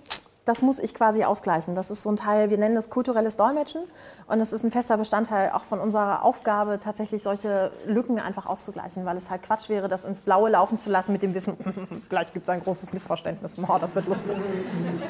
das 0.49 0.63
muss 0.63 0.79
ich 0.79 0.95
quasi 0.95 1.25
ausgleichen. 1.25 1.75
Das 1.75 1.91
ist 1.91 2.03
so 2.03 2.11
ein 2.11 2.17
Teil, 2.17 2.49
wir 2.49 2.57
nennen 2.57 2.75
das 2.75 2.89
kulturelles 2.89 3.37
Dolmetschen. 3.37 3.83
Und 4.27 4.41
es 4.41 4.53
ist 4.53 4.65
ein 4.65 4.71
fester 4.71 4.97
Bestandteil 4.97 5.51
auch 5.51 5.65
von 5.65 5.79
unserer 5.79 6.23
Aufgabe, 6.23 6.79
tatsächlich 6.83 7.23
solche 7.23 7.71
Lücken 7.87 8.19
einfach 8.19 8.47
auszugleichen, 8.47 9.05
weil 9.05 9.17
es 9.17 9.29
halt 9.29 9.43
Quatsch 9.43 9.69
wäre, 9.69 9.89
das 9.89 10.05
ins 10.05 10.23
Blaue 10.23 10.49
laufen 10.51 10.79
zu 10.79 10.91
lassen 10.91 11.13
mit 11.13 11.23
dem 11.23 11.35
Wissen, 11.35 11.57
gleich 12.09 12.33
gibt 12.33 12.45
es 12.45 12.51
ein 12.51 12.63
großes 12.63 12.93
Missverständnis, 12.93 13.57
oh, 13.59 13.79
das 13.79 13.95
wird 13.95 14.07
lustig. 14.07 14.37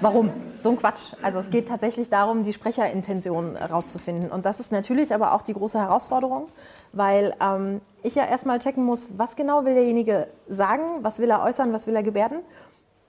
Warum? 0.00 0.30
So 0.56 0.70
ein 0.70 0.76
Quatsch. 0.76 1.12
Also 1.22 1.38
es 1.38 1.50
geht 1.50 1.68
tatsächlich 1.68 2.10
darum, 2.10 2.42
die 2.42 2.52
Sprecherintention 2.52 3.56
rauszufinden. 3.56 4.30
Und 4.30 4.44
das 4.44 4.58
ist 4.58 4.72
natürlich 4.72 5.14
aber 5.14 5.34
auch 5.34 5.42
die 5.42 5.54
große 5.54 5.78
Herausforderung, 5.78 6.48
weil 6.92 7.34
ähm, 7.40 7.80
ich 8.02 8.14
ja 8.14 8.24
erstmal 8.24 8.58
checken 8.58 8.84
muss, 8.84 9.10
was 9.16 9.36
genau 9.36 9.64
will 9.64 9.74
derjenige 9.74 10.28
sagen, 10.48 10.82
was 11.02 11.20
will 11.20 11.30
er 11.30 11.42
äußern, 11.42 11.72
was 11.72 11.86
will 11.86 11.94
er 11.94 12.02
gebärden. 12.02 12.40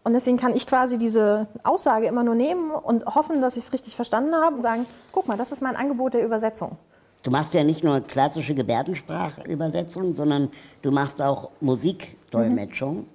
Und 0.10 0.13
deswegen 0.13 0.38
kann 0.38 0.56
ich 0.56 0.66
quasi 0.66 0.98
diese 0.98 1.46
Aussage 1.62 2.08
immer 2.08 2.24
nur 2.24 2.34
nehmen 2.34 2.72
und 2.72 3.06
hoffen, 3.06 3.42
dass 3.42 3.58
ich 3.58 3.66
es 3.66 3.74
richtig 3.74 3.96
verstanden 3.96 4.34
habe 4.34 4.56
und 4.56 4.63
sagen, 4.63 4.88
guck 5.12 5.28
mal, 5.28 5.38
das 5.38 5.51
ist 5.51 5.62
mein 5.62 5.75
Angebot 5.75 6.16
der 6.16 6.25
Übersetzung. 6.25 6.78
Du 7.22 7.30
machst 7.30 7.54
ja 7.54 7.63
nicht 7.63 7.84
nur 7.84 8.01
klassische 8.01 8.56
Gebärdensprachübersetzung, 8.56 10.16
sondern 10.16 10.50
du 10.82 10.89
machst 10.89 11.22
auch 11.22 11.51
Musikdolmetschung. 11.62 12.96
Mhm. 12.96 13.06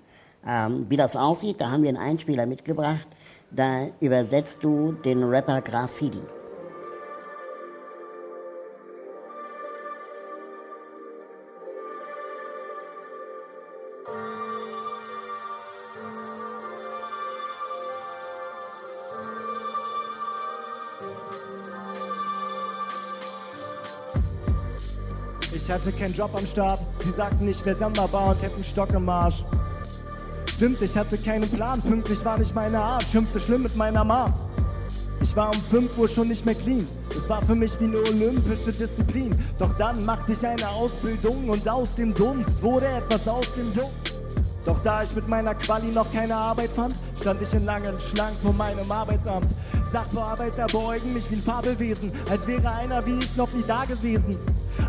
Ähm, 0.46 0.86
wie 0.88 0.96
das 0.96 1.16
aussieht, 1.16 1.60
da 1.60 1.72
haben 1.72 1.82
wir 1.82 1.88
einen 1.88 1.98
Einspieler 1.98 2.46
mitgebracht. 2.46 3.08
Da 3.50 3.88
übersetzt 3.98 4.58
du 4.62 4.92
den 4.92 5.24
Rapper 5.24 5.62
Graffiti. 5.62 6.22
Ich 25.64 25.70
hatte 25.70 25.92
keinen 25.92 26.12
Job 26.12 26.30
am 26.34 26.44
Start. 26.44 26.80
Sie 26.96 27.08
sagten, 27.08 27.48
ich 27.48 27.64
wäre 27.64 27.74
sonderbar 27.74 28.32
und 28.32 28.42
hätten 28.42 28.62
Stock 28.62 28.92
im 28.92 29.08
Arsch. 29.08 29.46
Stimmt, 30.44 30.82
ich 30.82 30.94
hatte 30.94 31.16
keinen 31.16 31.48
Plan. 31.48 31.80
Pünktlich 31.80 32.22
war 32.22 32.38
nicht 32.38 32.54
meine 32.54 32.78
Art. 32.78 33.08
Schimpfte 33.08 33.40
schlimm 33.40 33.62
mit 33.62 33.74
meiner 33.74 34.04
Mom. 34.04 34.34
Ich 35.22 35.34
war 35.34 35.54
um 35.54 35.62
5 35.62 35.96
Uhr 35.96 36.06
schon 36.06 36.28
nicht 36.28 36.44
mehr 36.44 36.54
clean. 36.54 36.86
Es 37.16 37.30
war 37.30 37.40
für 37.40 37.54
mich 37.54 37.80
wie 37.80 37.84
eine 37.84 37.96
olympische 37.96 38.74
Disziplin. 38.74 39.34
Doch 39.56 39.72
dann 39.72 40.04
machte 40.04 40.34
ich 40.34 40.46
eine 40.46 40.68
Ausbildung 40.68 41.48
und 41.48 41.66
aus 41.66 41.94
dem 41.94 42.12
Dunst 42.12 42.62
wurde 42.62 42.86
etwas 42.86 43.26
aus 43.26 43.50
dem 43.54 43.72
Jung. 43.72 43.90
Doch 44.66 44.80
da 44.80 45.02
ich 45.02 45.14
mit 45.14 45.28
meiner 45.28 45.54
Quali 45.54 45.86
noch 45.86 46.10
keine 46.10 46.36
Arbeit 46.36 46.72
fand, 46.72 46.94
stand 47.18 47.40
ich 47.40 47.54
in 47.54 47.64
langen 47.64 47.98
Schlangen 48.00 48.36
vor 48.36 48.52
meinem 48.52 48.92
Arbeitsamt. 48.92 49.54
Sachbearbeiter 49.86 50.66
beugen 50.66 51.14
mich 51.14 51.30
wie 51.30 51.36
ein 51.36 51.40
Fabelwesen, 51.40 52.12
als 52.30 52.46
wäre 52.46 52.70
einer 52.70 53.06
wie 53.06 53.18
ich 53.18 53.34
noch 53.34 53.50
nie 53.54 53.64
da 53.66 53.86
gewesen. 53.86 54.38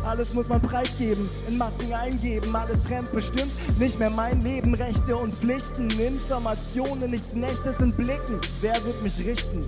Alles 0.06 0.36
muss 0.36 0.48
man 0.48 0.62
preisgeben, 0.62 1.28
in 1.48 1.58
Masken 1.58 1.92
eingeben, 1.92 2.56
alles 2.56 2.84
fremdbestimmt, 2.84 3.52
nicht 3.80 3.98
mehr 3.98 4.12
mein 4.12 4.40
Leben, 4.42 4.76
Rechte 4.76 5.18
und 5.18 5.34
Pflichten, 5.34 5.90
Informationen, 6.00 7.10
nichts 7.10 7.34
Nächtes 7.34 7.82
in 7.82 7.92
Blicken. 7.92 8.40
Wer 8.62 8.86
wird 8.86 9.02
mich 9.02 9.18
richten? 9.26 9.66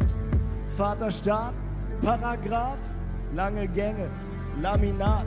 Vaterstaat, 0.77 1.55
Paragraph, 2.01 2.79
lange 3.33 3.67
Gänge, 3.67 4.11
Laminat. 4.61 5.25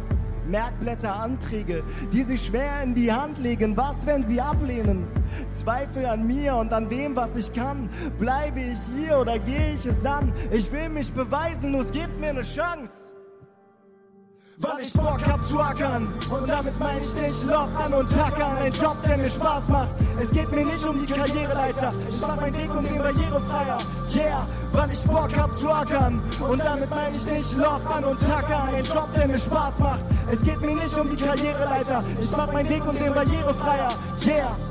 Merkblätter, 0.48 1.14
Anträge, 1.14 1.84
die 2.12 2.22
sich 2.22 2.46
schwer 2.46 2.82
in 2.82 2.94
die 2.94 3.12
Hand 3.12 3.38
legen. 3.38 3.76
Was, 3.76 4.04
wenn 4.04 4.26
sie 4.26 4.40
ablehnen? 4.40 5.06
Zweifel 5.50 6.06
an 6.06 6.26
mir 6.26 6.56
und 6.56 6.72
an 6.72 6.88
dem, 6.88 7.14
was 7.14 7.36
ich 7.36 7.52
kann. 7.52 7.88
Bleibe 8.18 8.58
ich 8.60 8.78
hier 8.96 9.18
oder 9.18 9.38
gehe 9.38 9.74
ich 9.74 9.86
es 9.86 10.04
an? 10.04 10.32
Ich 10.50 10.72
will 10.72 10.88
mich 10.88 11.12
beweisen, 11.12 11.72
los, 11.72 11.92
gebt 11.92 12.18
mir 12.18 12.30
eine 12.30 12.40
Chance 12.40 13.19
weil 14.60 14.82
ich 14.82 14.92
Bock 14.92 15.20
hab 15.26 15.46
zu 15.46 15.60
ackern. 15.60 16.08
Und 16.30 16.48
damit 16.48 16.78
meine 16.78 17.00
ich 17.00 17.14
nicht 17.14 17.44
Loch 17.46 17.74
an 17.74 17.94
und 17.94 18.10
tackern. 18.10 18.56
Ein 18.58 18.72
Job, 18.72 18.96
der 19.06 19.16
mir 19.16 19.28
Spaß 19.28 19.68
macht. 19.68 19.94
Es 20.20 20.30
geht 20.30 20.50
mir 20.50 20.64
nicht 20.64 20.86
um 20.86 21.00
die 21.00 21.12
Karriereleiter. 21.12 21.92
Ich 22.08 22.20
mach 22.20 22.36
meinen 22.36 22.56
Weg 22.56 22.74
und 22.74 22.84
den 22.84 22.98
barrierefreier. 22.98 23.78
Yeah, 24.14 24.46
weil 24.72 24.92
ich 24.92 25.02
Bock 25.04 25.36
hab 25.36 25.54
zu 25.54 25.70
ackern. 25.70 26.22
Und 26.48 26.64
damit 26.64 26.90
meine 26.90 27.16
ich 27.16 27.26
nicht 27.26 27.56
Loch 27.56 27.84
an 27.94 28.04
und 28.04 28.20
tackern. 28.20 28.74
Ein 28.74 28.84
Job, 28.84 29.08
der 29.14 29.28
mir 29.28 29.38
Spaß 29.38 29.78
macht. 29.80 30.04
Es 30.30 30.42
geht 30.42 30.60
mir 30.60 30.74
nicht 30.74 30.98
um 30.98 31.10
die 31.10 31.22
Karriereleiter. 31.22 32.04
Ich 32.20 32.30
mach 32.36 32.52
meinen 32.52 32.68
Weg 32.68 32.84
und 32.86 33.00
den 33.00 33.14
barrierefreier. 33.14 33.90
Yeah. 34.26 34.69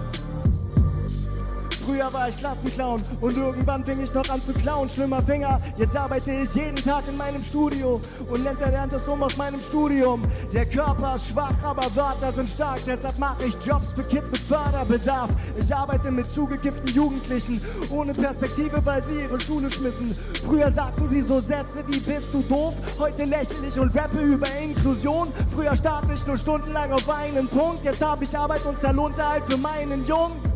Früher 1.90 2.14
war 2.14 2.30
ich 2.30 2.38
Klassenclown 2.38 3.04
und 3.20 3.36
irgendwann 3.36 3.84
fing 3.84 4.00
ich 4.00 4.14
noch 4.14 4.30
an 4.30 4.44
zu 4.44 4.54
klauen. 4.54 4.88
Schlimmer 4.88 5.24
Finger, 5.24 5.60
jetzt 5.76 5.98
arbeite 5.98 6.32
ich 6.32 6.54
jeden 6.54 6.76
Tag 6.76 7.08
in 7.08 7.18
meinem 7.18 7.42
Studio 7.42 8.00
und 8.30 8.44
Lenz 8.44 8.62
erlernt 8.62 8.94
es 8.94 9.08
um 9.08 9.24
aus 9.24 9.36
meinem 9.38 9.60
Studium. 9.60 10.22
Der 10.54 10.70
Körper 10.70 11.16
ist 11.16 11.30
schwach, 11.30 11.56
aber 11.64 11.84
Wörter 11.96 12.32
sind 12.32 12.48
stark, 12.48 12.82
deshalb 12.86 13.18
mache 13.18 13.46
ich 13.46 13.56
Jobs 13.66 13.94
für 13.94 14.04
Kids 14.04 14.30
mit 14.30 14.40
Förderbedarf. 14.40 15.32
Ich 15.60 15.74
arbeite 15.74 16.12
mit 16.12 16.28
zugekifften 16.28 16.94
Jugendlichen, 16.94 17.60
ohne 17.90 18.14
Perspektive, 18.14 18.86
weil 18.86 19.04
sie 19.04 19.22
ihre 19.22 19.40
Schule 19.40 19.68
schmissen. 19.72 20.16
Früher 20.46 20.72
sagten 20.72 21.10
sie 21.10 21.22
so 21.22 21.42
Sätze 21.42 21.84
wie 21.88 22.02
bist 22.02 22.32
du 22.32 22.44
doof, 22.44 22.76
heute 23.00 23.26
lächle 23.26 23.68
ich 23.68 23.80
und 23.80 23.98
rappe 23.98 24.20
über 24.20 24.48
Inklusion. 24.62 25.30
Früher 25.48 25.76
starte 25.76 26.14
ich 26.14 26.28
nur 26.28 26.38
stundenlang 26.38 26.92
auf 26.92 27.10
einen 27.10 27.48
Punkt, 27.48 27.84
jetzt 27.84 28.06
habe 28.06 28.26
ich 28.26 28.38
Arbeit 28.38 28.64
und 28.68 28.80
Zahlunterhalt 28.80 29.48
für 29.48 29.58
meinen 29.58 30.06
Jungen. 30.06 30.49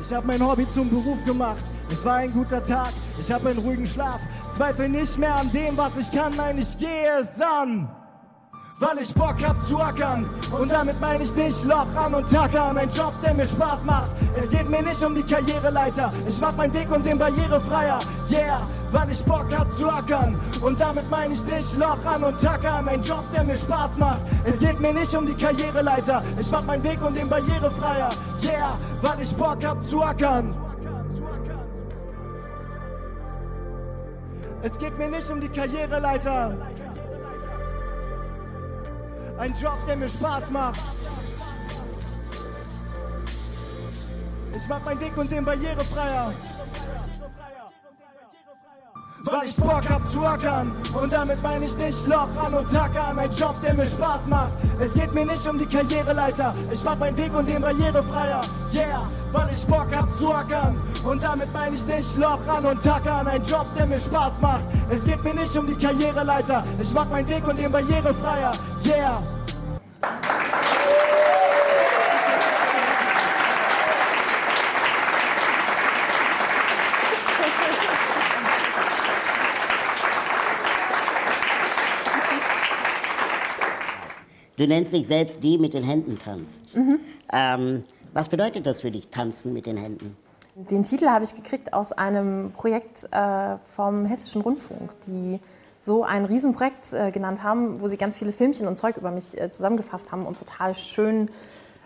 Ich 0.00 0.12
habe 0.12 0.26
mein 0.26 0.44
Hobby 0.44 0.66
zum 0.66 0.88
Beruf 0.88 1.24
gemacht. 1.24 1.64
Es 1.90 2.04
war 2.04 2.16
ein 2.16 2.32
guter 2.32 2.62
Tag. 2.62 2.92
Ich 3.18 3.30
habe 3.32 3.48
einen 3.50 3.58
ruhigen 3.58 3.86
Schlaf. 3.86 4.20
Zweifel 4.50 4.88
nicht 4.88 5.18
mehr 5.18 5.34
an 5.34 5.50
dem, 5.50 5.76
was 5.76 5.98
ich 5.98 6.10
kann. 6.10 6.34
Nein, 6.36 6.58
ich 6.58 6.78
gehe 6.78 7.20
es 7.20 7.40
an 7.40 7.88
weil 8.80 8.98
ich 8.98 9.12
Bock 9.14 9.36
hab 9.44 9.60
zu 9.62 9.80
ackern. 9.80 10.28
Und 10.58 10.70
damit 10.70 11.00
meine 11.00 11.24
ich 11.24 11.34
nicht 11.34 11.64
Loch 11.64 11.94
an 11.96 12.14
und 12.14 12.30
tackern. 12.30 12.78
Ein 12.78 12.88
Job, 12.88 13.12
der 13.22 13.34
mir 13.34 13.46
Spaß 13.46 13.84
macht. 13.84 14.12
Es 14.36 14.50
geht 14.50 14.68
mir 14.68 14.82
nicht 14.82 15.04
um 15.04 15.14
die 15.14 15.22
Karriereleiter. 15.22 16.10
Ich 16.26 16.40
mach 16.40 16.54
meinen 16.56 16.72
Weg 16.74 16.90
und 16.90 17.04
den 17.04 17.18
barrierefreier. 17.18 17.98
Yeah, 18.30 18.62
weil 18.92 19.10
ich 19.10 19.24
Bock 19.24 19.46
hab 19.56 19.70
zu 19.76 19.88
ackern. 19.88 20.40
Und 20.60 20.80
damit 20.80 21.10
meine 21.10 21.34
ich 21.34 21.44
nicht 21.44 21.78
Loch 21.78 22.04
an 22.04 22.22
und 22.24 22.40
tackern. 22.40 22.88
Ein 22.88 23.02
Job, 23.02 23.24
der 23.34 23.44
mir 23.44 23.56
Spaß 23.56 23.98
macht. 23.98 24.22
Es 24.44 24.60
geht 24.60 24.80
mir 24.80 24.92
nicht 24.92 25.14
um 25.14 25.26
die 25.26 25.34
Karriereleiter. 25.34 26.22
Ich 26.38 26.50
mach 26.50 26.62
meinen 26.62 26.84
Weg 26.84 27.02
und 27.04 27.16
den 27.16 27.28
barrierefreier. 27.28 28.10
Yeah, 28.44 28.78
weil 29.02 29.20
ich 29.20 29.34
Bock 29.34 29.64
hab 29.64 29.82
zu 29.82 30.02
ackern. 30.02 30.54
Es 34.60 34.76
geht 34.78 34.98
mir 34.98 35.08
nicht 35.08 35.30
um 35.30 35.40
die 35.40 35.48
Karriereleiter. 35.48 36.56
Ein 39.38 39.54
Job, 39.54 39.78
der 39.86 39.96
mir 39.96 40.08
Spaß 40.08 40.50
macht. 40.50 40.80
Ich 44.56 44.68
mach 44.68 44.84
meinen 44.84 45.00
Weg 45.00 45.16
und 45.16 45.30
den 45.30 45.44
barrierefreier. 45.44 46.34
Weil 49.24 49.46
ich 49.46 49.56
Bock 49.56 49.88
hab 49.88 50.08
zu 50.08 50.24
ackern. 50.24 50.72
Und 50.94 51.12
damit 51.12 51.42
meine 51.42 51.64
ich 51.64 51.76
nicht 51.76 52.06
Loch 52.06 52.28
an 52.36 52.54
und 52.54 52.72
tackern 52.72 53.18
Ein 53.18 53.30
Job, 53.30 53.60
der 53.60 53.74
mir 53.74 53.86
Spaß 53.86 54.28
macht. 54.28 54.54
Es 54.78 54.94
geht 54.94 55.12
mir 55.12 55.26
nicht 55.26 55.46
um 55.46 55.58
die 55.58 55.66
Karriereleiter. 55.66 56.54
Ich 56.70 56.84
mach 56.84 56.98
meinen 56.98 57.16
Weg 57.16 57.34
und 57.34 57.48
den 57.48 57.62
barrierefreier. 57.62 58.42
Yeah, 58.72 59.10
weil 59.32 59.48
ich 59.50 59.66
Bock 59.66 59.88
hab 59.94 60.10
zu 60.10 60.32
ackern. 60.32 60.76
Und 61.04 61.22
damit 61.22 61.52
meine 61.52 61.74
ich 61.74 61.86
nicht 61.86 62.16
Loch 62.16 62.46
an 62.46 62.64
und 62.64 62.82
tackern 62.82 63.26
Ein 63.26 63.42
Job, 63.42 63.66
der 63.76 63.86
mir 63.86 63.98
Spaß 63.98 64.40
macht. 64.40 64.66
Es 64.88 65.04
geht 65.04 65.22
mir 65.24 65.34
nicht 65.34 65.56
um 65.56 65.66
die 65.66 65.76
Karriereleiter. 65.76 66.62
Ich 66.80 66.92
mach 66.94 67.08
meinen 67.08 67.28
Weg 67.28 67.46
und 67.46 67.58
den 67.58 67.72
barrierefreier. 67.72 68.52
Yeah 68.86 69.37
Du 84.58 84.66
nennst 84.66 84.92
dich 84.92 85.06
selbst 85.06 85.42
die 85.42 85.56
mit 85.56 85.72
den 85.72 85.84
Händen 85.84 86.18
tanzt. 86.18 86.74
Mhm. 86.74 86.98
Ähm, 87.32 87.84
was 88.12 88.28
bedeutet 88.28 88.66
das 88.66 88.80
für 88.80 88.90
dich, 88.90 89.08
tanzen 89.08 89.52
mit 89.52 89.66
den 89.66 89.76
Händen? 89.76 90.16
Den 90.56 90.82
Titel 90.82 91.06
habe 91.06 91.24
ich 91.24 91.36
gekriegt 91.36 91.72
aus 91.72 91.92
einem 91.92 92.50
Projekt 92.50 93.08
äh, 93.12 93.56
vom 93.62 94.04
Hessischen 94.04 94.42
Rundfunk, 94.42 94.90
die 95.06 95.38
so 95.80 96.02
ein 96.02 96.24
Riesenprojekt 96.24 96.92
äh, 96.92 97.12
genannt 97.12 97.44
haben, 97.44 97.80
wo 97.80 97.86
sie 97.86 97.96
ganz 97.96 98.18
viele 98.18 98.32
Filmchen 98.32 98.66
und 98.66 98.76
Zeug 98.76 98.96
über 98.96 99.12
mich 99.12 99.40
äh, 99.40 99.48
zusammengefasst 99.48 100.10
haben 100.10 100.26
und 100.26 100.36
total 100.36 100.74
schön 100.74 101.30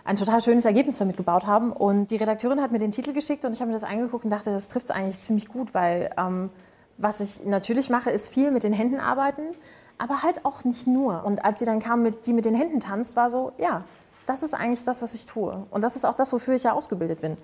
ein 0.05 0.17
total 0.17 0.41
schönes 0.41 0.65
Ergebnis 0.65 0.99
damit 0.99 1.17
gebaut 1.17 1.47
haben. 1.47 1.73
Und 1.73 2.11
die 2.11 2.17
Redakteurin 2.17 2.61
hat 2.61 2.73
mir 2.73 2.79
den 2.79 2.91
Titel 2.91 3.13
geschickt 3.13 3.45
und 3.45 3.53
ich 3.53 3.61
habe 3.61 3.71
mir 3.71 3.77
das 3.79 3.85
angeguckt 3.85 4.25
und 4.25 4.31
dachte, 4.31 4.51
das 4.51 4.69
trifft 4.69 4.87
es 4.87 4.91
eigentlich 4.91 5.21
ziemlich 5.21 5.47
gut, 5.47 5.75
weil 5.75 6.11
ähm, 6.17 6.51
was 6.99 7.21
ich 7.21 7.45
natürlich 7.45 7.91
mache, 7.91 8.11
ist 8.11 8.29
viel 8.29 8.51
mit 8.51 8.63
den 8.63 8.73
Händen 8.73 8.99
arbeiten, 8.99 9.43
aber 10.03 10.25
halt 10.25 10.45
auch 10.45 10.65
nicht 10.65 10.89
nur. 10.89 11.25
Und 11.25 11.45
als 11.45 11.61
sie 11.61 11.65
dann 11.65 11.79
kam, 11.79 12.03
mit, 12.03 12.27
die 12.27 12.33
mit 12.33 12.45
den 12.45 12.57
Händen 12.57 12.81
tanzt, 12.81 13.15
war 13.15 13.31
so, 13.31 13.53
ja, 13.59 13.85
das 14.27 14.43
ist 14.43 14.53
eigentlich 14.53 14.83
das, 14.83 15.01
was 15.01 15.15
ich 15.15 15.27
tue. 15.27 15.65
Und 15.71 15.81
das 15.81 15.95
ist 15.95 16.05
auch 16.05 16.15
das, 16.15 16.33
wofür 16.33 16.55
ich 16.55 16.65
ja 16.65 16.73
ausgebildet 16.73 17.21
bin. 17.21 17.37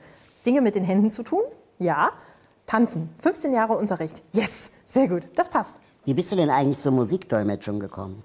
Dinge 0.45 0.61
mit 0.61 0.75
den 0.75 0.83
Händen 0.83 1.13
zu 1.13 1.23
tun, 1.23 1.43
ja, 1.79 2.11
Tanzen. 2.67 3.11
15 3.21 3.55
Jahre 3.55 3.77
Unterricht. 3.77 4.23
Yes, 4.33 4.73
sehr 4.87 5.07
gut, 5.07 5.29
das 5.37 5.49
passt. 5.49 5.79
Wie 6.05 6.15
bist 6.15 6.33
du 6.33 6.37
denn 6.37 6.51
eigentlich 6.51 6.83
zur 6.83 6.91
Musikdolmetschung 6.91 7.79
gekommen? 7.79 8.25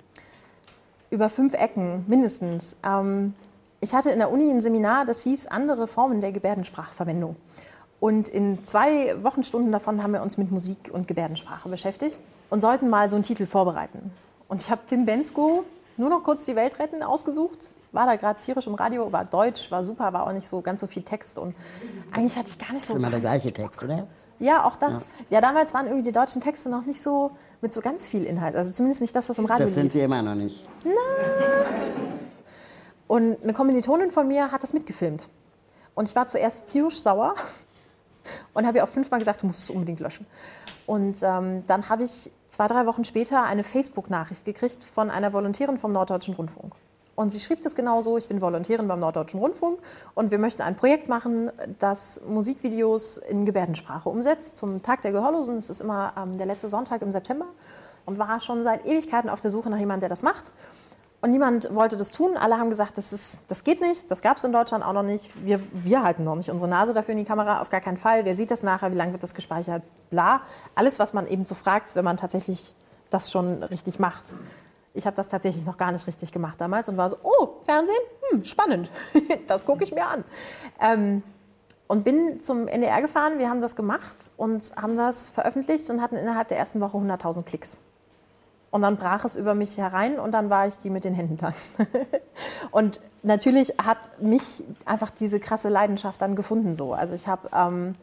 Über 1.12 1.30
fünf 1.30 1.54
Ecken 1.54 2.04
mindestens. 2.08 2.76
Ähm, 2.84 3.36
ich 3.82 3.94
hatte 3.94 4.10
in 4.10 4.18
der 4.18 4.32
Uni 4.32 4.50
ein 4.50 4.62
Seminar, 4.62 5.06
das 5.06 5.22
hieß 5.22 5.46
andere 5.46 5.88
Formen 5.88 6.22
der 6.22 6.32
Gebärdensprachverwendung. 6.32 7.36
Und 8.00 8.30
in 8.30 8.66
zwei 8.66 9.16
Wochenstunden 9.24 9.72
davon 9.72 10.02
haben 10.02 10.14
wir 10.14 10.24
uns 10.24 10.40
mit 10.40 10.52
Musik 10.52 10.90
und 10.92 11.08
Gebärdensprache 11.08 11.70
beschäftigt 11.70 12.18
und 12.54 12.62
sollten 12.62 12.88
mal 12.88 13.10
so 13.10 13.16
einen 13.16 13.24
Titel 13.24 13.48
vorbereiten. 13.48 14.12
Und 14.48 14.62
ich 14.62 14.70
habe 14.70 14.82
Tim 14.86 15.08
Bensko 15.08 15.64
nur 15.98 16.12
noch 16.12 16.22
kurz 16.22 16.46
die 16.46 16.56
Welt 16.56 16.78
retten 16.78 17.02
ausgesucht. 17.02 17.58
War 17.92 18.06
da 18.06 18.16
gerade 18.16 18.40
tierisch 18.42 18.68
im 18.68 18.76
Radio, 18.76 19.12
war 19.12 19.26
deutsch, 19.26 19.72
war 19.72 19.82
super, 19.82 20.14
war 20.14 20.28
auch 20.28 20.34
nicht 20.34 20.48
so 20.48 20.62
ganz 20.62 20.80
so 20.80 20.86
viel 20.86 21.02
Text 21.02 21.40
und 21.40 21.56
eigentlich 22.12 22.38
hatte 22.38 22.52
ich 22.52 22.60
gar 22.60 22.72
nicht 22.74 22.86
so. 22.86 22.94
Das 22.94 23.02
ist 23.02 23.08
immer 23.08 23.10
der 23.10 23.22
gleiche 23.22 23.52
Text, 23.52 23.82
oder? 23.82 24.06
Ja, 24.38 24.66
auch 24.66 24.76
das. 24.76 25.14
Ja. 25.32 25.38
ja. 25.38 25.42
damals 25.42 25.74
waren 25.74 25.88
irgendwie 25.88 26.04
die 26.04 26.12
deutschen 26.12 26.42
Texte 26.42 26.70
noch 26.70 26.86
nicht 26.86 27.02
so 27.02 27.32
mit 27.62 27.74
so 27.74 27.82
ganz 27.82 28.08
viel 28.08 28.24
Inhalt. 28.24 28.56
Also 28.56 28.72
zumindest 28.72 29.02
nicht 29.02 29.16
das, 29.16 29.28
was 29.30 29.40
im 29.40 29.46
Radio 29.46 29.66
Das 29.66 29.74
sind 29.74 29.86
lief. 29.86 29.94
sie 29.94 30.02
immer 30.02 30.22
noch 30.22 30.36
nicht. 30.36 30.64
Na. 30.86 30.92
Und 33.08 33.42
eine 33.42 33.54
Kommilitonin 33.54 34.12
von 34.12 34.28
mir 34.28 34.52
hat 34.52 34.62
das 34.62 34.74
mitgefilmt. 34.74 35.28
Und 35.96 36.08
ich 36.08 36.16
war 36.16 36.28
zuerst 36.28 36.68
tierisch 36.68 37.02
sauer 37.02 37.34
und 38.54 38.68
habe 38.68 38.78
ihr 38.78 38.84
auch 38.84 38.90
fünfmal 38.90 39.20
gesagt, 39.20 39.42
du 39.42 39.48
musst 39.48 39.64
es 39.64 39.72
unbedingt 39.72 40.00
löschen. 40.00 40.28
Und 40.86 41.18
ähm, 41.24 41.64
dann 41.66 41.90
habe 41.90 42.04
ich 42.04 42.30
zwei, 42.54 42.68
drei 42.68 42.86
Wochen 42.86 43.04
später 43.04 43.44
eine 43.44 43.64
Facebook-Nachricht 43.64 44.46
gekriegt 44.46 44.84
von 44.84 45.10
einer 45.10 45.34
Volontärin 45.34 45.80
vom 45.80 45.92
Norddeutschen 45.92 46.36
Rundfunk. 46.36 46.76
Und 47.16 47.32
sie 47.32 47.40
schrieb 47.40 47.64
das 47.64 47.74
genauso, 47.74 48.18
ich 48.18 48.28
bin 48.28 48.42
Volontärin 48.42 48.88
beim 48.88 49.00
Norddeutschen 49.00 49.40
Rundfunk 49.40 49.80
und 50.14 50.30
wir 50.30 50.38
möchten 50.38 50.62
ein 50.62 50.76
Projekt 50.76 51.10
machen, 51.10 51.52
das 51.80 52.22
Musikvideos 52.28 53.18
in 53.18 53.46
Gebärdensprache 53.46 54.08
umsetzt. 54.08 54.58
Zum 54.58 54.84
Tag 54.84 55.02
der 55.02 55.12
Gehörlosen, 55.12 55.56
das 55.56 55.72
ist 55.72 55.82
immer 55.82 56.14
ähm, 56.16 56.38
der 56.38 56.46
letzte 56.46 56.68
Sonntag 56.68 57.02
im 57.02 57.12
September 57.12 57.48
und 58.06 58.20
war 58.20 58.40
schon 58.40 58.64
seit 58.64 58.86
Ewigkeiten 58.86 59.30
auf 59.30 59.42
der 59.42 59.50
Suche 59.50 59.70
nach 59.70 59.80
jemandem, 59.80 60.02
der 60.02 60.10
das 60.10 60.22
macht. 60.22 60.54
Und 61.24 61.32
niemand 61.32 61.74
wollte 61.74 61.96
das 61.96 62.12
tun. 62.12 62.36
Alle 62.36 62.58
haben 62.58 62.68
gesagt, 62.68 62.98
das, 62.98 63.14
ist, 63.14 63.38
das 63.48 63.64
geht 63.64 63.80
nicht, 63.80 64.12
das 64.12 64.22
gab 64.22 64.36
es 64.36 64.44
in 64.44 64.52
Deutschland 64.52 64.84
auch 64.84 64.92
noch 64.92 65.04
nicht. 65.04 65.32
Wir, 65.46 65.62
wir 65.72 66.04
halten 66.04 66.26
noch 66.26 66.36
nicht 66.36 66.52
unsere 66.52 66.70
Nase 66.70 66.94
dafür 66.94 67.14
in 67.14 67.20
die 67.20 67.24
Kamera, 67.24 67.62
auf 67.62 67.70
gar 67.70 67.80
keinen 67.80 67.96
Fall. 67.96 68.26
Wer 68.26 68.36
sieht 68.36 68.52
das 68.52 68.62
nachher, 68.62 68.92
wie 68.92 68.98
lange 68.98 69.14
wird 69.14 69.24
das 69.24 69.34
gespeichert, 69.34 69.84
bla. 70.10 70.42
Alles, 70.76 71.00
was 71.00 71.14
man 71.14 71.26
eben 71.26 71.46
so 71.46 71.56
fragt, 71.56 71.96
wenn 71.96 72.04
man 72.04 72.18
tatsächlich 72.18 72.74
das 73.10 73.32
schon 73.32 73.64
richtig 73.64 74.00
macht. 74.00 74.36
Ich 74.94 75.06
habe 75.06 75.16
das 75.16 75.30
tatsächlich 75.30 75.66
noch 75.66 75.78
gar 75.78 75.94
nicht 75.94 76.08
richtig 76.08 76.34
gemacht 76.34 76.60
damals 76.60 76.90
und 76.90 76.98
war 76.98 77.10
so, 77.10 77.16
oh, 77.24 77.52
Fernsehen, 77.64 77.96
hm, 78.30 78.44
spannend, 78.44 78.92
das 79.48 79.66
gucke 79.66 79.86
ich 79.86 79.96
mir 79.96 80.06
an. 80.06 80.26
Ähm, 80.82 81.24
und 81.88 82.04
bin 82.04 82.42
zum 82.42 82.68
NDR 82.68 83.02
gefahren, 83.02 83.40
wir 83.40 83.50
haben 83.50 83.62
das 83.62 83.78
gemacht 83.78 84.32
und 84.36 84.76
haben 84.76 84.98
das 84.98 85.30
veröffentlicht 85.30 85.90
und 85.90 86.02
hatten 86.02 86.18
innerhalb 86.18 86.50
der 86.50 86.58
ersten 86.58 86.82
Woche 86.82 86.98
100.000 86.98 87.44
Klicks. 87.44 87.80
Und 88.74 88.82
dann 88.82 88.98
brach 88.98 89.24
es 89.24 89.36
über 89.36 89.54
mich 89.54 89.78
herein 89.78 90.18
und 90.18 90.32
dann 90.32 90.50
war 90.50 90.66
ich 90.66 90.80
die 90.80 90.90
mit 90.90 91.04
den 91.04 91.14
Händen 91.14 91.38
tanzt. 91.38 91.76
und 92.72 93.00
natürlich 93.22 93.76
hat 93.78 94.00
mich 94.20 94.64
einfach 94.84 95.12
diese 95.12 95.40
krasse 95.40 95.70
Leidenschaft 95.70 96.20
dann 96.24 96.34
gefunden 96.36 96.74
so. 96.74 96.92
Also 96.92 97.14
ich 97.14 97.28
habe 97.28 97.50
ähm, 97.54 97.94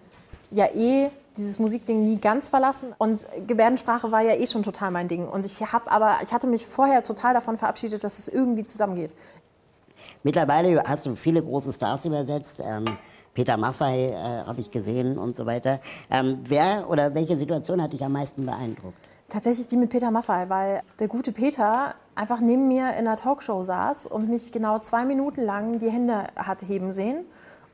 ja 0.53 0.67
eh 0.67 1.09
dieses 1.37 1.59
Musikding 1.59 2.05
nie 2.05 2.19
ganz 2.19 2.51
verlassen 2.51 2.95
und 2.99 3.27
Gebärdensprache 3.49 4.13
war 4.13 4.21
ja 4.21 4.37
eh 4.37 4.47
schon 4.47 4.63
total 4.63 4.93
mein 4.93 5.09
Ding. 5.09 5.27
Und 5.27 5.45
ich 5.45 5.61
habe 5.73 5.91
aber, 5.91 6.19
ich 6.23 6.33
hatte 6.33 6.47
mich 6.47 6.65
vorher 6.69 7.03
total 7.03 7.35
davon 7.35 7.59
verabschiedet, 7.59 8.05
dass 8.05 8.21
es 8.21 8.29
irgendwie 8.29 8.63
zusammengeht. 8.63 9.11
Mittlerweile 10.23 10.85
hast 10.87 11.05
du 11.05 11.17
viele 11.17 11.43
große 11.43 11.73
Stars 11.73 12.05
übersetzt. 12.05 12.63
Ähm, 12.65 12.85
Peter 13.35 13.57
Maffay 13.57 14.11
äh, 14.11 14.45
habe 14.47 14.61
ich 14.61 14.71
gesehen 14.71 15.19
und 15.19 15.35
so 15.35 15.47
weiter. 15.47 15.81
Ähm, 16.13 16.39
wer 16.45 16.89
oder 16.89 17.13
welche 17.13 17.37
Situation 17.37 17.83
hat 17.83 17.93
dich 17.93 18.05
am 18.05 18.13
meisten 18.13 18.47
beeindruckt? 18.47 19.10
Tatsächlich 19.31 19.69
die 19.69 19.77
mit 19.77 19.91
Peter 19.91 20.11
Maffay, 20.11 20.49
weil 20.49 20.83
der 20.99 21.07
gute 21.07 21.31
Peter 21.31 21.95
einfach 22.17 22.41
neben 22.41 22.67
mir 22.67 22.91
in 22.91 23.07
einer 23.07 23.17
Talkshow 23.17 23.63
saß 23.63 24.07
und 24.07 24.29
mich 24.29 24.51
genau 24.51 24.81
zwei 24.81 25.05
Minuten 25.05 25.43
lang 25.43 25.79
die 25.79 25.89
Hände 25.89 26.25
hat 26.35 26.63
heben 26.63 26.91
sehen 26.91 27.25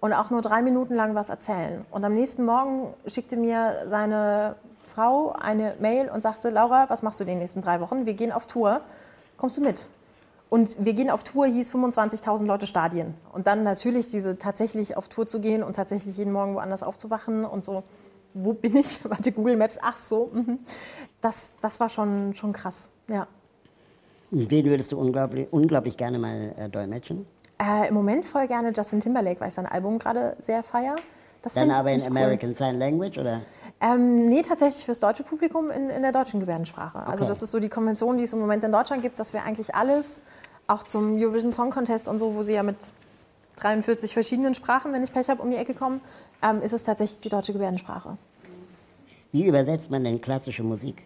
und 0.00 0.12
auch 0.12 0.28
nur 0.28 0.42
drei 0.42 0.60
Minuten 0.60 0.94
lang 0.94 1.14
was 1.14 1.30
erzählen. 1.30 1.86
Und 1.90 2.04
am 2.04 2.14
nächsten 2.14 2.44
Morgen 2.44 2.92
schickte 3.06 3.38
mir 3.38 3.84
seine 3.86 4.56
Frau 4.82 5.32
eine 5.32 5.74
Mail 5.80 6.10
und 6.10 6.22
sagte, 6.22 6.50
Laura, 6.50 6.90
was 6.90 7.02
machst 7.02 7.20
du 7.20 7.24
die 7.24 7.34
nächsten 7.34 7.62
drei 7.62 7.80
Wochen? 7.80 8.04
Wir 8.04 8.14
gehen 8.14 8.32
auf 8.32 8.46
Tour. 8.46 8.82
Kommst 9.38 9.56
du 9.56 9.62
mit? 9.62 9.88
Und 10.48 10.84
wir 10.84 10.92
gehen 10.92 11.10
auf 11.10 11.24
Tour, 11.24 11.46
hieß 11.46 11.74
25.000 11.74 12.44
Leute 12.44 12.66
Stadien. 12.66 13.14
Und 13.32 13.46
dann 13.46 13.64
natürlich 13.64 14.10
diese 14.10 14.38
tatsächlich 14.38 14.96
auf 14.96 15.08
Tour 15.08 15.26
zu 15.26 15.40
gehen 15.40 15.62
und 15.62 15.74
tatsächlich 15.74 16.18
jeden 16.18 16.32
Morgen 16.32 16.54
woanders 16.54 16.82
aufzuwachen 16.82 17.44
und 17.44 17.64
so 17.64 17.82
wo 18.36 18.52
bin 18.52 18.76
ich? 18.76 19.00
Warte, 19.08 19.32
Google 19.32 19.56
Maps, 19.56 19.78
ach 19.80 19.96
so. 19.96 20.30
Mhm. 20.32 20.58
Das, 21.20 21.54
das 21.60 21.80
war 21.80 21.88
schon, 21.88 22.34
schon 22.34 22.52
krass, 22.52 22.88
ja. 23.08 23.26
Wen 24.30 24.66
würdest 24.66 24.92
du 24.92 24.98
unglaublich, 24.98 25.46
unglaublich 25.50 25.96
gerne 25.96 26.18
mal 26.18 26.54
äh, 26.58 26.68
dolmetschen? 26.68 27.26
Äh, 27.58 27.88
Im 27.88 27.94
Moment 27.94 28.24
voll 28.24 28.46
gerne 28.48 28.72
Justin 28.76 29.00
Timberlake, 29.00 29.40
weil 29.40 29.48
ich 29.48 29.54
sein 29.54 29.66
Album 29.66 29.98
gerade 29.98 30.36
sehr 30.40 30.62
feiere. 30.62 30.96
Dann 31.54 31.70
aber 31.70 31.92
in 31.92 32.02
American 32.02 32.50
cool. 32.50 32.56
Sign 32.56 32.78
Language, 32.78 33.18
oder? 33.18 33.40
Ähm, 33.80 34.26
nee, 34.26 34.42
tatsächlich 34.42 34.84
fürs 34.84 35.00
deutsche 35.00 35.22
Publikum 35.22 35.70
in, 35.70 35.90
in 35.90 36.02
der 36.02 36.10
deutschen 36.10 36.40
Gebärdensprache. 36.40 36.98
Also 36.98 37.02
okay. 37.02 37.10
Also 37.12 37.24
das 37.26 37.42
ist 37.42 37.50
so 37.52 37.60
die 37.60 37.68
Konvention, 37.68 38.18
die 38.18 38.24
es 38.24 38.32
im 38.32 38.40
Moment 38.40 38.64
in 38.64 38.72
Deutschland 38.72 39.02
gibt, 39.02 39.20
dass 39.20 39.32
wir 39.32 39.44
eigentlich 39.44 39.74
alles, 39.74 40.22
auch 40.66 40.82
zum 40.82 41.16
Eurovision 41.16 41.52
Song 41.52 41.70
Contest 41.70 42.08
und 42.08 42.18
so, 42.18 42.34
wo 42.34 42.42
sie 42.42 42.54
ja 42.54 42.64
mit 42.64 42.76
43 43.56 44.12
verschiedenen 44.12 44.54
Sprachen, 44.54 44.92
wenn 44.92 45.04
ich 45.04 45.12
Pech 45.12 45.28
habe, 45.28 45.40
um 45.40 45.50
die 45.50 45.56
Ecke 45.56 45.74
kommen, 45.74 46.00
ähm, 46.42 46.62
ist 46.62 46.72
es 46.72 46.84
tatsächlich 46.84 47.20
die 47.20 47.28
deutsche 47.28 47.52
Gebärdensprache. 47.52 48.16
Wie 49.32 49.46
übersetzt 49.46 49.90
man 49.90 50.04
denn 50.04 50.20
klassische 50.20 50.62
Musik? 50.62 51.02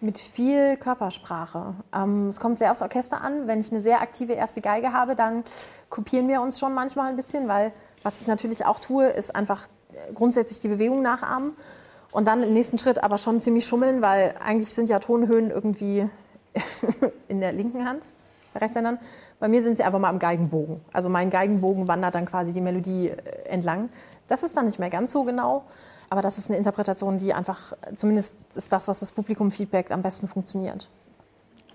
Mit 0.00 0.18
viel 0.18 0.76
Körpersprache. 0.76 1.74
Ähm, 1.94 2.28
es 2.28 2.40
kommt 2.40 2.58
sehr 2.58 2.72
aufs 2.72 2.82
Orchester 2.82 3.20
an. 3.20 3.46
Wenn 3.46 3.60
ich 3.60 3.70
eine 3.70 3.80
sehr 3.80 4.00
aktive 4.00 4.32
erste 4.32 4.60
Geige 4.60 4.92
habe, 4.92 5.14
dann 5.14 5.44
kopieren 5.90 6.28
wir 6.28 6.40
uns 6.40 6.58
schon 6.58 6.74
manchmal 6.74 7.08
ein 7.08 7.16
bisschen, 7.16 7.48
weil 7.48 7.72
was 8.02 8.20
ich 8.20 8.26
natürlich 8.26 8.64
auch 8.64 8.80
tue, 8.80 9.06
ist 9.06 9.34
einfach 9.34 9.68
äh, 9.92 10.12
grundsätzlich 10.12 10.60
die 10.60 10.68
Bewegung 10.68 11.02
nachahmen 11.02 11.52
und 12.10 12.26
dann 12.26 12.42
im 12.42 12.52
nächsten 12.52 12.78
Schritt 12.78 13.02
aber 13.02 13.18
schon 13.18 13.40
ziemlich 13.40 13.66
schummeln, 13.66 14.02
weil 14.02 14.34
eigentlich 14.42 14.72
sind 14.72 14.88
ja 14.88 14.98
Tonhöhen 14.98 15.50
irgendwie 15.50 16.08
in 17.28 17.40
der 17.40 17.52
linken 17.52 17.84
Hand 17.86 18.04
bei 18.52 18.60
Rechtshändern. 18.60 18.98
Bei 19.42 19.48
mir 19.48 19.60
sind 19.60 19.76
sie 19.76 19.82
einfach 19.82 19.98
mal 19.98 20.08
am 20.08 20.20
Geigenbogen. 20.20 20.80
Also 20.92 21.08
mein 21.08 21.28
Geigenbogen 21.28 21.88
wandert 21.88 22.14
dann 22.14 22.26
quasi 22.26 22.52
die 22.52 22.60
Melodie 22.60 23.08
äh, 23.08 23.48
entlang. 23.48 23.88
Das 24.28 24.44
ist 24.44 24.56
dann 24.56 24.66
nicht 24.66 24.78
mehr 24.78 24.88
ganz 24.88 25.10
so 25.10 25.24
genau, 25.24 25.64
aber 26.10 26.22
das 26.22 26.38
ist 26.38 26.48
eine 26.48 26.58
Interpretation, 26.58 27.18
die 27.18 27.34
einfach, 27.34 27.72
zumindest 27.96 28.36
ist 28.54 28.72
das, 28.72 28.86
was 28.86 29.00
das 29.00 29.10
Publikum 29.10 29.50
feedbackt, 29.50 29.90
am 29.90 30.00
besten 30.00 30.28
funktioniert. 30.28 30.88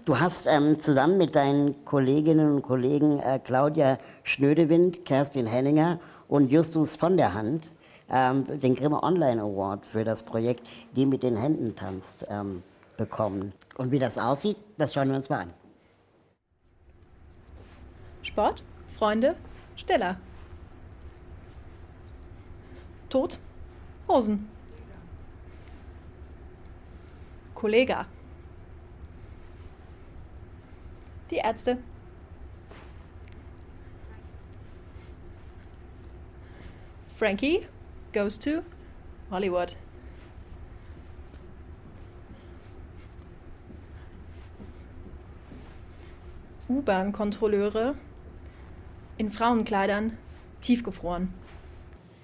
Du 0.06 0.17
hast 0.17 0.47
ähm, 0.47 0.80
zusammen 0.80 1.17
mit 1.17 1.36
deinen 1.36 1.84
Kolleginnen 1.84 2.56
und 2.56 2.62
Kollegen 2.62 3.19
äh, 3.19 3.38
Claudia 3.43 3.97
Schnödewind, 4.23 5.03
Kerstin 5.03 5.45
Henninger 5.45 5.99
und 6.30 6.49
Justus 6.49 6.95
von 6.95 7.17
der 7.17 7.34
Hand 7.34 7.67
ähm, 8.10 8.45
den 8.62 8.75
Grimme 8.75 9.03
Online 9.03 9.41
Award 9.41 9.86
für 9.86 10.06
das 10.06 10.23
Projekt 10.23 10.65
Die 10.95 11.06
mit 11.06 11.21
den 11.21 11.36
Händen 11.36 11.75
tanzt 11.75 12.25
ähm, 12.30 12.63
bekommen. 12.95 13.51
Und 13.75 13.91
wie 13.91 13.99
das 13.99 14.17
aussieht, 14.17 14.56
das 14.77 14.93
schauen 14.93 15.10
wir 15.10 15.17
uns 15.17 15.27
mal 15.27 15.41
an. 15.41 15.66
Sport, 18.27 18.61
Freunde, 18.87 19.37
Steller. 19.77 20.17
Tod, 23.09 23.39
Hosen. 24.07 24.49
Kollega. 27.55 28.05
Die 31.31 31.37
Ärzte. 31.37 31.77
Frankie 37.17 37.65
goes 38.13 38.37
to 38.37 38.61
Hollywood. 39.31 39.77
U-Bahn-Kontrolleure 46.67 47.95
in 49.17 49.32
Frauenkleidern, 49.32 50.17
tiefgefroren. 50.62 51.34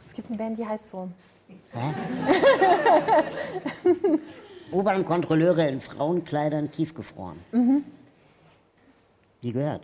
Es 0.04 0.14
gibt 0.14 0.30
eine 0.30 0.38
Band, 0.38 0.58
die 0.58 0.66
heißt 0.66 0.90
so. 0.90 1.10
Hä? 1.72 1.94
U-Bahn-Kontrolleure 4.72 5.68
in 5.68 5.82
Frauenkleidern, 5.82 6.72
tiefgefroren. 6.72 7.38
Mhm. 7.52 7.84
Die 9.42 9.52
gehört. 9.52 9.84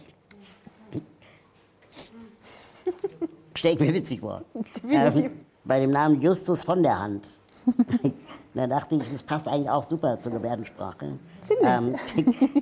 Stell 3.53 3.73
ich 3.73 3.79
mir 3.79 3.93
witzig 3.93 4.21
vor. 4.21 4.43
Ähm, 4.89 5.31
bei 5.65 5.81
dem 5.81 5.91
Namen 5.91 6.21
Justus 6.21 6.63
von 6.63 6.81
der 6.81 6.97
Hand. 6.97 7.27
da 8.53 8.67
dachte 8.67 8.95
ich, 8.95 9.03
das 9.11 9.21
passt 9.21 9.47
eigentlich 9.47 9.69
auch 9.69 9.83
super 9.83 10.17
zur 10.17 10.31
Gebärdensprache. 10.31 11.19
Ziemlich. 11.41 11.67
Ähm, 11.67 11.95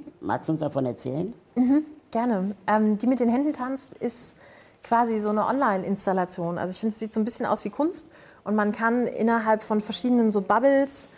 magst 0.21 0.49
du 0.49 0.53
uns 0.53 0.61
davon 0.61 0.85
erzählen? 0.85 1.33
Mhm. 1.55 1.85
Gerne. 2.11 2.55
Ähm, 2.67 2.97
die 2.97 3.07
mit 3.07 3.19
den 3.19 3.29
Händen 3.29 3.53
tanzt 3.53 3.93
ist 3.93 4.35
quasi 4.83 5.19
so 5.19 5.29
eine 5.29 5.45
Online-Installation. 5.45 6.57
Also 6.57 6.71
ich 6.71 6.79
finde, 6.79 6.93
es 6.93 6.99
sieht 6.99 7.13
so 7.13 7.19
ein 7.19 7.25
bisschen 7.25 7.45
aus 7.45 7.65
wie 7.65 7.69
Kunst. 7.69 8.09
Und 8.43 8.55
man 8.55 8.71
kann 8.71 9.07
innerhalb 9.07 9.63
von 9.63 9.81
verschiedenen 9.81 10.31
so 10.31 10.41
Bubbles 10.41 11.09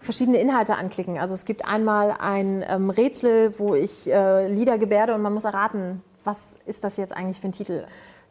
verschiedene 0.00 0.38
Inhalte 0.38 0.76
anklicken. 0.76 1.18
Also 1.18 1.34
es 1.34 1.44
gibt 1.44 1.66
einmal 1.66 2.16
ein 2.18 2.64
ähm, 2.66 2.90
Rätsel, 2.90 3.58
wo 3.58 3.74
ich 3.74 4.10
äh, 4.10 4.48
Lieder 4.48 4.78
gebärde 4.78 5.14
und 5.14 5.22
man 5.22 5.32
muss 5.32 5.44
erraten, 5.44 6.02
was 6.24 6.56
ist 6.66 6.84
das 6.84 6.96
jetzt 6.96 7.14
eigentlich 7.16 7.40
für 7.40 7.48
ein 7.48 7.52
Titel. 7.52 7.84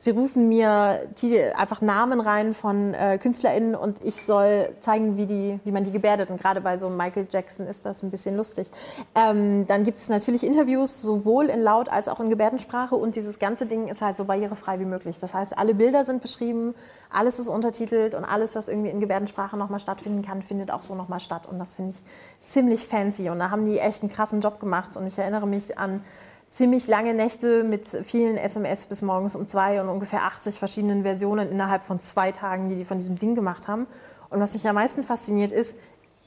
Sie 0.03 0.09
rufen 0.09 0.49
mir 0.49 1.07
einfach 1.55 1.79
Namen 1.81 2.21
rein 2.21 2.55
von 2.55 2.95
äh, 2.95 3.19
KünstlerInnen 3.19 3.75
und 3.75 4.03
ich 4.03 4.25
soll 4.25 4.69
zeigen, 4.79 5.15
wie, 5.15 5.27
die, 5.27 5.59
wie 5.63 5.71
man 5.71 5.83
die 5.83 5.91
gebärdet. 5.91 6.31
Und 6.31 6.41
gerade 6.41 6.59
bei 6.59 6.75
so 6.77 6.89
Michael 6.89 7.27
Jackson 7.29 7.67
ist 7.67 7.85
das 7.85 8.01
ein 8.01 8.09
bisschen 8.09 8.35
lustig. 8.35 8.71
Ähm, 9.13 9.67
dann 9.67 9.83
gibt 9.83 9.99
es 9.99 10.09
natürlich 10.09 10.43
Interviews, 10.43 11.03
sowohl 11.03 11.49
in 11.49 11.61
Laut- 11.61 11.87
als 11.87 12.07
auch 12.07 12.19
in 12.19 12.31
Gebärdensprache. 12.31 12.95
Und 12.95 13.15
dieses 13.15 13.37
ganze 13.37 13.67
Ding 13.67 13.89
ist 13.89 14.01
halt 14.01 14.17
so 14.17 14.25
barrierefrei 14.25 14.79
wie 14.79 14.85
möglich. 14.85 15.19
Das 15.19 15.35
heißt, 15.35 15.55
alle 15.55 15.75
Bilder 15.75 16.03
sind 16.03 16.23
beschrieben, 16.23 16.73
alles 17.11 17.37
ist 17.37 17.47
untertitelt 17.47 18.15
und 18.15 18.25
alles, 18.25 18.55
was 18.55 18.69
irgendwie 18.69 18.89
in 18.89 19.01
Gebärdensprache 19.01 19.55
nochmal 19.55 19.79
stattfinden 19.79 20.23
kann, 20.23 20.41
findet 20.41 20.71
auch 20.71 20.81
so 20.81 20.95
nochmal 20.95 21.19
statt. 21.19 21.47
Und 21.47 21.59
das 21.59 21.75
finde 21.75 21.91
ich 21.91 22.49
ziemlich 22.49 22.87
fancy. 22.87 23.29
Und 23.29 23.37
da 23.37 23.51
haben 23.51 23.67
die 23.67 23.77
echt 23.77 24.01
einen 24.01 24.11
krassen 24.11 24.41
Job 24.41 24.59
gemacht. 24.59 24.97
Und 24.97 25.05
ich 25.05 25.19
erinnere 25.19 25.45
mich 25.45 25.77
an 25.77 26.03
ziemlich 26.51 26.87
lange 26.87 27.13
Nächte 27.13 27.63
mit 27.63 27.87
vielen 27.87 28.37
SMS 28.37 28.85
bis 28.85 29.01
morgens 29.01 29.35
um 29.35 29.47
zwei 29.47 29.81
und 29.81 29.89
ungefähr 29.89 30.23
80 30.23 30.59
verschiedenen 30.59 31.03
Versionen 31.03 31.49
innerhalb 31.49 31.83
von 31.83 31.99
zwei 31.99 32.31
Tagen, 32.31 32.69
die 32.69 32.75
die 32.75 32.85
von 32.85 32.99
diesem 32.99 33.17
Ding 33.17 33.35
gemacht 33.35 33.67
haben. 33.67 33.87
Und 34.29 34.39
was 34.39 34.53
mich 34.53 34.67
am 34.67 34.75
meisten 34.75 35.03
fasziniert 35.03 35.51
ist, 35.51 35.75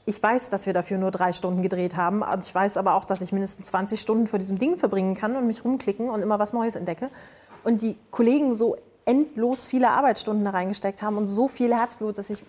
ich 0.07 0.21
weiß, 0.21 0.49
dass 0.49 0.65
wir 0.65 0.73
dafür 0.73 0.97
nur 0.97 1.11
drei 1.11 1.33
Stunden 1.33 1.61
gedreht 1.61 1.95
haben. 1.95 2.23
Ich 2.39 2.53
weiß 2.53 2.77
aber 2.77 2.95
auch, 2.95 3.05
dass 3.05 3.21
ich 3.21 3.31
mindestens 3.31 3.67
20 3.67 3.99
Stunden 3.99 4.27
vor 4.27 4.37
diesem 4.37 4.59
Ding 4.59 4.77
verbringen 4.77 5.15
kann 5.15 5.35
und 5.35 5.47
mich 5.47 5.63
rumklicken 5.63 6.09
und 6.09 6.21
immer 6.21 6.37
was 6.37 6.53
Neues 6.53 6.75
entdecke. 6.75 7.09
Und 7.63 7.81
die 7.81 7.97
Kollegen 8.11 8.55
so 8.55 8.77
endlos 9.05 9.65
viele 9.65 9.89
Arbeitsstunden 9.89 10.45
da 10.45 10.51
reingesteckt 10.51 11.01
haben 11.01 11.17
und 11.17 11.27
so 11.27 11.47
viel 11.47 11.73
Herzblut, 11.73 12.17
dass 12.17 12.29
ich 12.29 12.43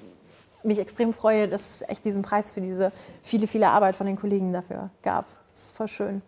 mich 0.62 0.78
extrem 0.78 1.14
freue, 1.14 1.48
dass 1.48 1.76
es 1.76 1.88
echt 1.88 2.04
diesen 2.04 2.22
Preis 2.22 2.50
für 2.50 2.60
diese 2.60 2.92
viele, 3.22 3.46
viele 3.46 3.68
Arbeit 3.68 3.96
von 3.96 4.06
den 4.06 4.16
Kollegen 4.16 4.52
dafür 4.52 4.90
gab. 5.02 5.26
Das 5.52 5.66
ist 5.66 5.76
voll 5.76 5.88
schön. 5.88 6.22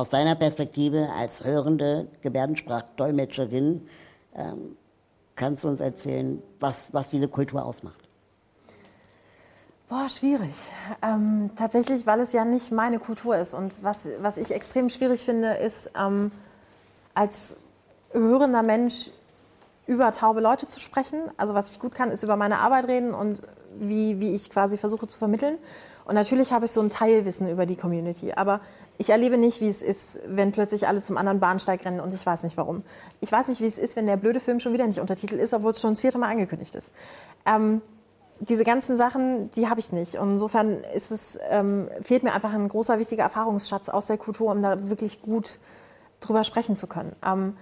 Aus 0.00 0.08
deiner 0.08 0.34
Perspektive 0.34 1.10
als 1.14 1.44
hörende 1.44 2.08
Gebärdensprachdolmetscherin 2.22 3.86
ähm, 4.34 4.78
kannst 5.36 5.62
du 5.62 5.68
uns 5.68 5.80
erzählen, 5.80 6.42
was, 6.58 6.94
was 6.94 7.10
diese 7.10 7.28
Kultur 7.28 7.62
ausmacht? 7.62 8.08
Boah, 9.90 10.08
schwierig. 10.08 10.70
Ähm, 11.02 11.50
tatsächlich, 11.54 12.06
weil 12.06 12.20
es 12.20 12.32
ja 12.32 12.46
nicht 12.46 12.72
meine 12.72 12.98
Kultur 12.98 13.36
ist. 13.36 13.52
Und 13.52 13.74
was, 13.82 14.08
was 14.22 14.38
ich 14.38 14.52
extrem 14.52 14.88
schwierig 14.88 15.22
finde, 15.22 15.52
ist, 15.56 15.90
ähm, 15.94 16.32
als 17.12 17.58
hörender 18.12 18.62
Mensch 18.62 19.10
über 19.86 20.12
taube 20.12 20.40
Leute 20.40 20.66
zu 20.66 20.80
sprechen. 20.80 21.24
Also 21.36 21.52
was 21.52 21.72
ich 21.72 21.78
gut 21.78 21.94
kann, 21.94 22.10
ist 22.10 22.22
über 22.22 22.36
meine 22.36 22.60
Arbeit 22.60 22.88
reden 22.88 23.12
und 23.12 23.42
wie, 23.78 24.18
wie 24.18 24.34
ich 24.34 24.48
quasi 24.48 24.78
versuche 24.78 25.06
zu 25.08 25.18
vermitteln. 25.18 25.58
Und 26.06 26.14
natürlich 26.14 26.54
habe 26.54 26.64
ich 26.64 26.70
so 26.70 26.80
ein 26.80 26.88
Teilwissen 26.88 27.50
über 27.50 27.66
die 27.66 27.76
Community. 27.76 28.32
Aber 28.32 28.60
ich 29.00 29.08
erlebe 29.08 29.38
nicht, 29.38 29.62
wie 29.62 29.68
es 29.70 29.80
ist, 29.80 30.20
wenn 30.26 30.52
plötzlich 30.52 30.86
alle 30.86 31.00
zum 31.00 31.16
anderen 31.16 31.40
Bahnsteig 31.40 31.86
rennen 31.86 32.00
und 32.00 32.12
ich 32.12 32.24
weiß 32.24 32.42
nicht 32.42 32.58
warum. 32.58 32.82
Ich 33.20 33.32
weiß 33.32 33.48
nicht, 33.48 33.62
wie 33.62 33.66
es 33.66 33.78
ist, 33.78 33.96
wenn 33.96 34.04
der 34.04 34.18
blöde 34.18 34.40
Film 34.40 34.60
schon 34.60 34.74
wieder 34.74 34.86
nicht 34.86 35.00
untertitelt 35.00 35.40
ist, 35.40 35.54
obwohl 35.54 35.70
es 35.70 35.80
schon 35.80 35.92
das 35.92 36.02
vierte 36.02 36.18
Mal 36.18 36.28
angekündigt 36.28 36.74
ist. 36.74 36.92
Ähm, 37.46 37.80
diese 38.40 38.62
ganzen 38.62 38.98
Sachen, 38.98 39.50
die 39.52 39.70
habe 39.70 39.80
ich 39.80 39.90
nicht. 39.90 40.16
Und 40.16 40.32
insofern 40.32 40.84
ist 40.94 41.12
es, 41.12 41.38
ähm, 41.48 41.88
fehlt 42.02 42.24
mir 42.24 42.34
einfach 42.34 42.52
ein 42.52 42.68
großer, 42.68 42.98
wichtiger 42.98 43.22
Erfahrungsschatz 43.22 43.88
aus 43.88 44.06
der 44.06 44.18
Kultur, 44.18 44.52
um 44.52 44.60
da 44.60 44.90
wirklich 44.90 45.22
gut 45.22 45.60
drüber 46.20 46.44
sprechen 46.44 46.76
zu 46.76 46.86
können. 46.86 47.16
Ähm, 47.24 47.56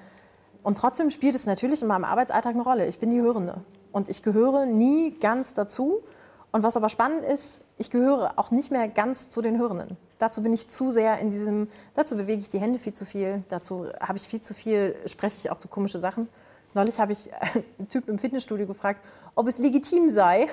und 0.65 0.77
trotzdem 0.77 1.13
spielt 1.13 1.37
es 1.37 1.47
natürlich 1.47 1.83
in 1.83 1.89
meinem 1.89 2.05
Arbeitsalltag 2.05 2.55
eine 2.55 2.65
Rolle. 2.65 2.89
Ich 2.89 2.99
bin 2.99 3.11
die 3.11 3.21
Hörende. 3.21 3.61
Und 3.93 4.09
ich 4.09 4.25
gehöre 4.25 4.67
nie 4.67 5.17
ganz 5.21 5.55
dazu. 5.55 6.03
Und 6.51 6.63
was 6.63 6.77
aber 6.77 6.89
spannend 6.89 7.25
ist, 7.25 7.61
ich 7.77 7.91
gehöre 7.91 8.33
auch 8.37 8.51
nicht 8.51 8.71
mehr 8.71 8.89
ganz 8.89 9.29
zu 9.29 9.43
den 9.43 9.59
Hörenden. 9.59 9.97
Dazu 10.19 10.43
bin 10.43 10.53
ich 10.53 10.69
zu 10.69 10.91
sehr 10.91 11.19
in 11.19 11.31
diesem, 11.31 11.69
dazu 11.95 12.17
bewege 12.17 12.41
ich 12.41 12.49
die 12.49 12.59
Hände 12.59 12.79
viel 12.79 12.95
zu 12.95 13.05
viel, 13.05 13.45
dazu 13.49 13.87
habe 14.01 14.19
ich 14.19 14.27
viel 14.27 14.41
zu 14.41 14.55
viel, 14.55 14.97
spreche 15.07 15.37
ich 15.39 15.51
auch 15.51 15.59
zu 15.59 15.69
komische 15.69 15.99
Sachen. 15.99 16.29
Neulich 16.75 17.01
habe 17.01 17.13
ich 17.13 17.31
einen 17.79 17.89
Typ 17.89 18.09
im 18.09 18.19
Fitnessstudio 18.19 18.67
gefragt, 18.67 19.01
ob 19.35 19.47
es 19.47 19.59
legitim 19.59 20.09
sei, 20.09 20.49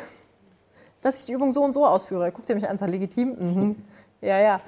dass 1.01 1.19
ich 1.19 1.25
die 1.25 1.34
Übung 1.34 1.51
so 1.51 1.63
und 1.63 1.73
so 1.73 1.86
ausführe. 1.86 2.31
Guckt 2.31 2.49
ihr 2.49 2.55
mich 2.55 2.67
an, 2.67 2.77
sagt 2.77 2.91
legitim? 2.91 3.36
Mhm. 3.38 3.75
Ja, 4.21 4.39
ja. 4.39 4.62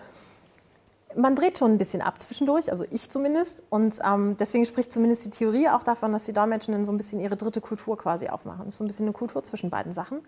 Man 1.15 1.35
dreht 1.35 1.57
schon 1.57 1.71
ein 1.71 1.77
bisschen 1.77 2.01
ab 2.01 2.21
zwischendurch, 2.21 2.69
also 2.69 2.85
ich 2.91 3.09
zumindest. 3.09 3.63
Und 3.69 3.99
ähm, 4.03 4.37
deswegen 4.39 4.65
spricht 4.65 4.91
zumindest 4.91 5.25
die 5.25 5.29
Theorie 5.31 5.67
auch 5.69 5.83
davon, 5.83 6.11
dass 6.11 6.25
die 6.25 6.33
Dolmetschenden 6.33 6.85
so 6.85 6.91
ein 6.91 6.97
bisschen 6.97 7.19
ihre 7.19 7.35
dritte 7.35 7.59
Kultur 7.59 7.97
quasi 7.97 8.27
aufmachen. 8.27 8.65
Das 8.65 8.75
ist 8.75 8.77
so 8.77 8.83
ein 8.83 8.87
bisschen 8.87 9.05
eine 9.05 9.13
Kultur 9.13 9.43
zwischen 9.43 9.69
beiden 9.69 9.93
Sachen. 9.93 10.19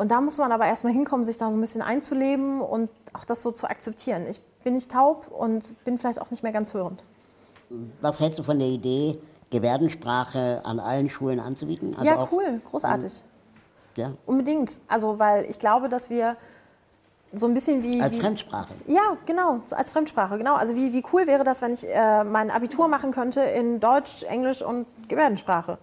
Und 0.00 0.10
da 0.10 0.22
muss 0.22 0.38
man 0.38 0.50
aber 0.50 0.64
erstmal 0.64 0.94
hinkommen, 0.94 1.26
sich 1.26 1.36
da 1.36 1.50
so 1.50 1.58
ein 1.58 1.60
bisschen 1.60 1.82
einzuleben 1.82 2.62
und 2.62 2.88
auch 3.12 3.26
das 3.26 3.42
so 3.42 3.50
zu 3.50 3.68
akzeptieren. 3.68 4.26
Ich 4.30 4.40
bin 4.64 4.72
nicht 4.72 4.90
taub 4.90 5.30
und 5.30 5.74
bin 5.84 5.98
vielleicht 5.98 6.22
auch 6.22 6.30
nicht 6.30 6.42
mehr 6.42 6.52
ganz 6.52 6.72
hörend. 6.72 7.04
Was 8.00 8.18
hältst 8.18 8.38
du 8.38 8.42
von 8.42 8.58
der 8.58 8.68
Idee, 8.68 9.18
Gebärdensprache 9.50 10.62
an 10.64 10.80
allen 10.80 11.10
Schulen 11.10 11.38
anzubieten? 11.38 11.94
Also 11.98 12.10
ja, 12.10 12.28
cool, 12.32 12.62
großartig. 12.70 13.22
Ja. 13.96 14.12
Unbedingt. 14.24 14.80
Also, 14.88 15.18
weil 15.18 15.44
ich 15.50 15.58
glaube, 15.58 15.90
dass 15.90 16.08
wir 16.08 16.38
so 17.34 17.44
ein 17.44 17.52
bisschen 17.52 17.82
wie. 17.82 18.00
Als 18.00 18.14
wie, 18.14 18.20
Fremdsprache. 18.20 18.72
Ja, 18.86 19.18
genau, 19.26 19.60
als 19.70 19.90
Fremdsprache, 19.90 20.38
genau. 20.38 20.54
Also, 20.54 20.76
wie, 20.76 20.94
wie 20.94 21.04
cool 21.12 21.26
wäre 21.26 21.44
das, 21.44 21.60
wenn 21.60 21.74
ich 21.74 21.86
äh, 21.86 22.24
mein 22.24 22.50
Abitur 22.50 22.88
machen 22.88 23.10
könnte 23.10 23.42
in 23.42 23.80
Deutsch, 23.80 24.22
Englisch 24.22 24.62
und 24.62 24.86
Gebärdensprache? 25.08 25.76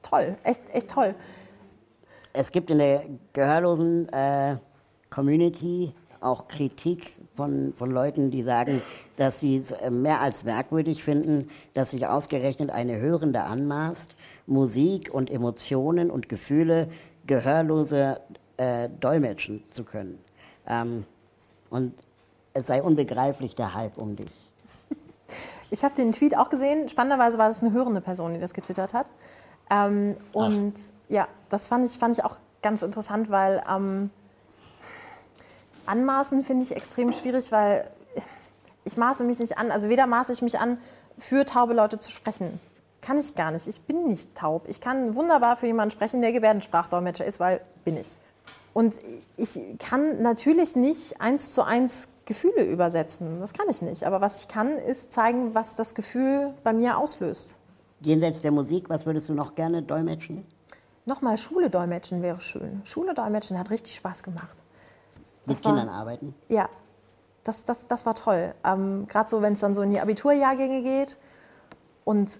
Toll, 0.00 0.38
echt, 0.42 0.62
echt 0.72 0.88
toll. 0.88 1.14
Es 2.32 2.50
gibt 2.50 2.70
in 2.70 2.78
der 2.78 3.04
gehörlosen 3.32 4.08
äh, 4.12 4.56
Community 5.10 5.92
auch 6.20 6.48
Kritik 6.48 7.12
von, 7.36 7.74
von 7.76 7.90
Leuten, 7.90 8.30
die 8.30 8.42
sagen, 8.42 8.80
dass 9.16 9.40
sie 9.40 9.56
es 9.56 9.72
äh, 9.72 9.90
mehr 9.90 10.20
als 10.20 10.44
merkwürdig 10.44 11.02
finden, 11.02 11.50
dass 11.74 11.90
sich 11.90 12.06
ausgerechnet 12.06 12.70
eine 12.70 12.98
Hörende 12.98 13.42
anmaßt, 13.42 14.14
Musik 14.46 15.12
und 15.12 15.30
Emotionen 15.30 16.10
und 16.10 16.28
Gefühle 16.28 16.88
Gehörlose 17.26 18.20
äh, 18.56 18.88
dolmetschen 19.00 19.62
zu 19.70 19.84
können. 19.84 20.18
Ähm, 20.66 21.04
und 21.70 21.94
es 22.54 22.66
sei 22.66 22.82
unbegreiflich 22.82 23.54
der 23.54 23.74
Hype 23.74 23.96
um 23.98 24.16
dich. 24.16 24.32
Ich 25.70 25.82
habe 25.84 25.94
den 25.94 26.12
Tweet 26.12 26.36
auch 26.36 26.50
gesehen. 26.50 26.90
Spannenderweise 26.90 27.38
war 27.38 27.48
es 27.48 27.62
eine 27.62 27.72
hörende 27.72 28.02
Person, 28.02 28.34
die 28.34 28.40
das 28.40 28.52
getwittert 28.52 28.92
hat. 28.92 29.06
Ähm, 29.70 30.16
und 30.32 30.74
Ach. 30.76 31.01
Ja, 31.12 31.28
das 31.50 31.66
fand 31.66 31.84
ich, 31.84 31.98
fand 31.98 32.16
ich 32.16 32.24
auch 32.24 32.36
ganz 32.62 32.80
interessant, 32.82 33.30
weil 33.30 33.62
ähm, 33.70 34.10
anmaßen 35.84 36.42
finde 36.42 36.64
ich 36.64 36.74
extrem 36.74 37.12
schwierig, 37.12 37.52
weil 37.52 37.90
ich 38.84 38.96
maße 38.96 39.22
mich 39.22 39.38
nicht 39.38 39.58
an. 39.58 39.70
Also 39.70 39.90
weder 39.90 40.06
maße 40.06 40.32
ich 40.32 40.40
mich 40.40 40.58
an, 40.58 40.78
für 41.18 41.44
taube 41.44 41.74
Leute 41.74 41.98
zu 41.98 42.10
sprechen. 42.10 42.58
Kann 43.02 43.18
ich 43.18 43.34
gar 43.34 43.50
nicht. 43.50 43.66
Ich 43.66 43.82
bin 43.82 44.08
nicht 44.08 44.34
taub. 44.34 44.64
Ich 44.68 44.80
kann 44.80 45.14
wunderbar 45.14 45.56
für 45.56 45.66
jemanden 45.66 45.90
sprechen, 45.90 46.22
der 46.22 46.32
Gebärdensprachdolmetscher 46.32 47.26
ist, 47.26 47.40
weil 47.40 47.60
bin 47.84 47.98
ich. 47.98 48.16
Und 48.72 48.98
ich 49.36 49.60
kann 49.78 50.22
natürlich 50.22 50.76
nicht 50.76 51.20
eins 51.20 51.52
zu 51.52 51.62
eins 51.62 52.08
Gefühle 52.24 52.64
übersetzen. 52.64 53.40
Das 53.40 53.52
kann 53.52 53.68
ich 53.68 53.82
nicht. 53.82 54.04
Aber 54.04 54.22
was 54.22 54.40
ich 54.40 54.48
kann, 54.48 54.78
ist 54.78 55.12
zeigen, 55.12 55.52
was 55.52 55.76
das 55.76 55.94
Gefühl 55.94 56.54
bei 56.64 56.72
mir 56.72 56.96
auslöst. 56.96 57.58
Jenseits 58.00 58.40
der 58.40 58.50
Musik, 58.50 58.88
was 58.88 59.04
würdest 59.04 59.28
du 59.28 59.34
noch 59.34 59.54
gerne 59.54 59.82
dolmetschen? 59.82 60.46
Nochmal 61.04 61.36
Schule 61.36 61.68
dolmetschen 61.68 62.22
wäre 62.22 62.40
schön. 62.40 62.80
Schule 62.84 63.14
dolmetschen 63.14 63.58
hat 63.58 63.70
richtig 63.70 63.96
Spaß 63.96 64.22
gemacht. 64.22 64.56
Das 65.46 65.58
Mit 65.58 65.64
war, 65.64 65.76
Kindern 65.76 65.94
arbeiten? 65.94 66.34
Ja, 66.48 66.68
das, 67.44 67.64
das, 67.64 67.86
das 67.88 68.06
war 68.06 68.14
toll. 68.14 68.54
Ähm, 68.64 69.06
Gerade 69.08 69.28
so, 69.28 69.42
wenn 69.42 69.54
es 69.54 69.60
dann 69.60 69.74
so 69.74 69.82
in 69.82 69.90
die 69.90 70.00
Abiturjahrgänge 70.00 70.82
geht 70.82 71.18
und 72.04 72.38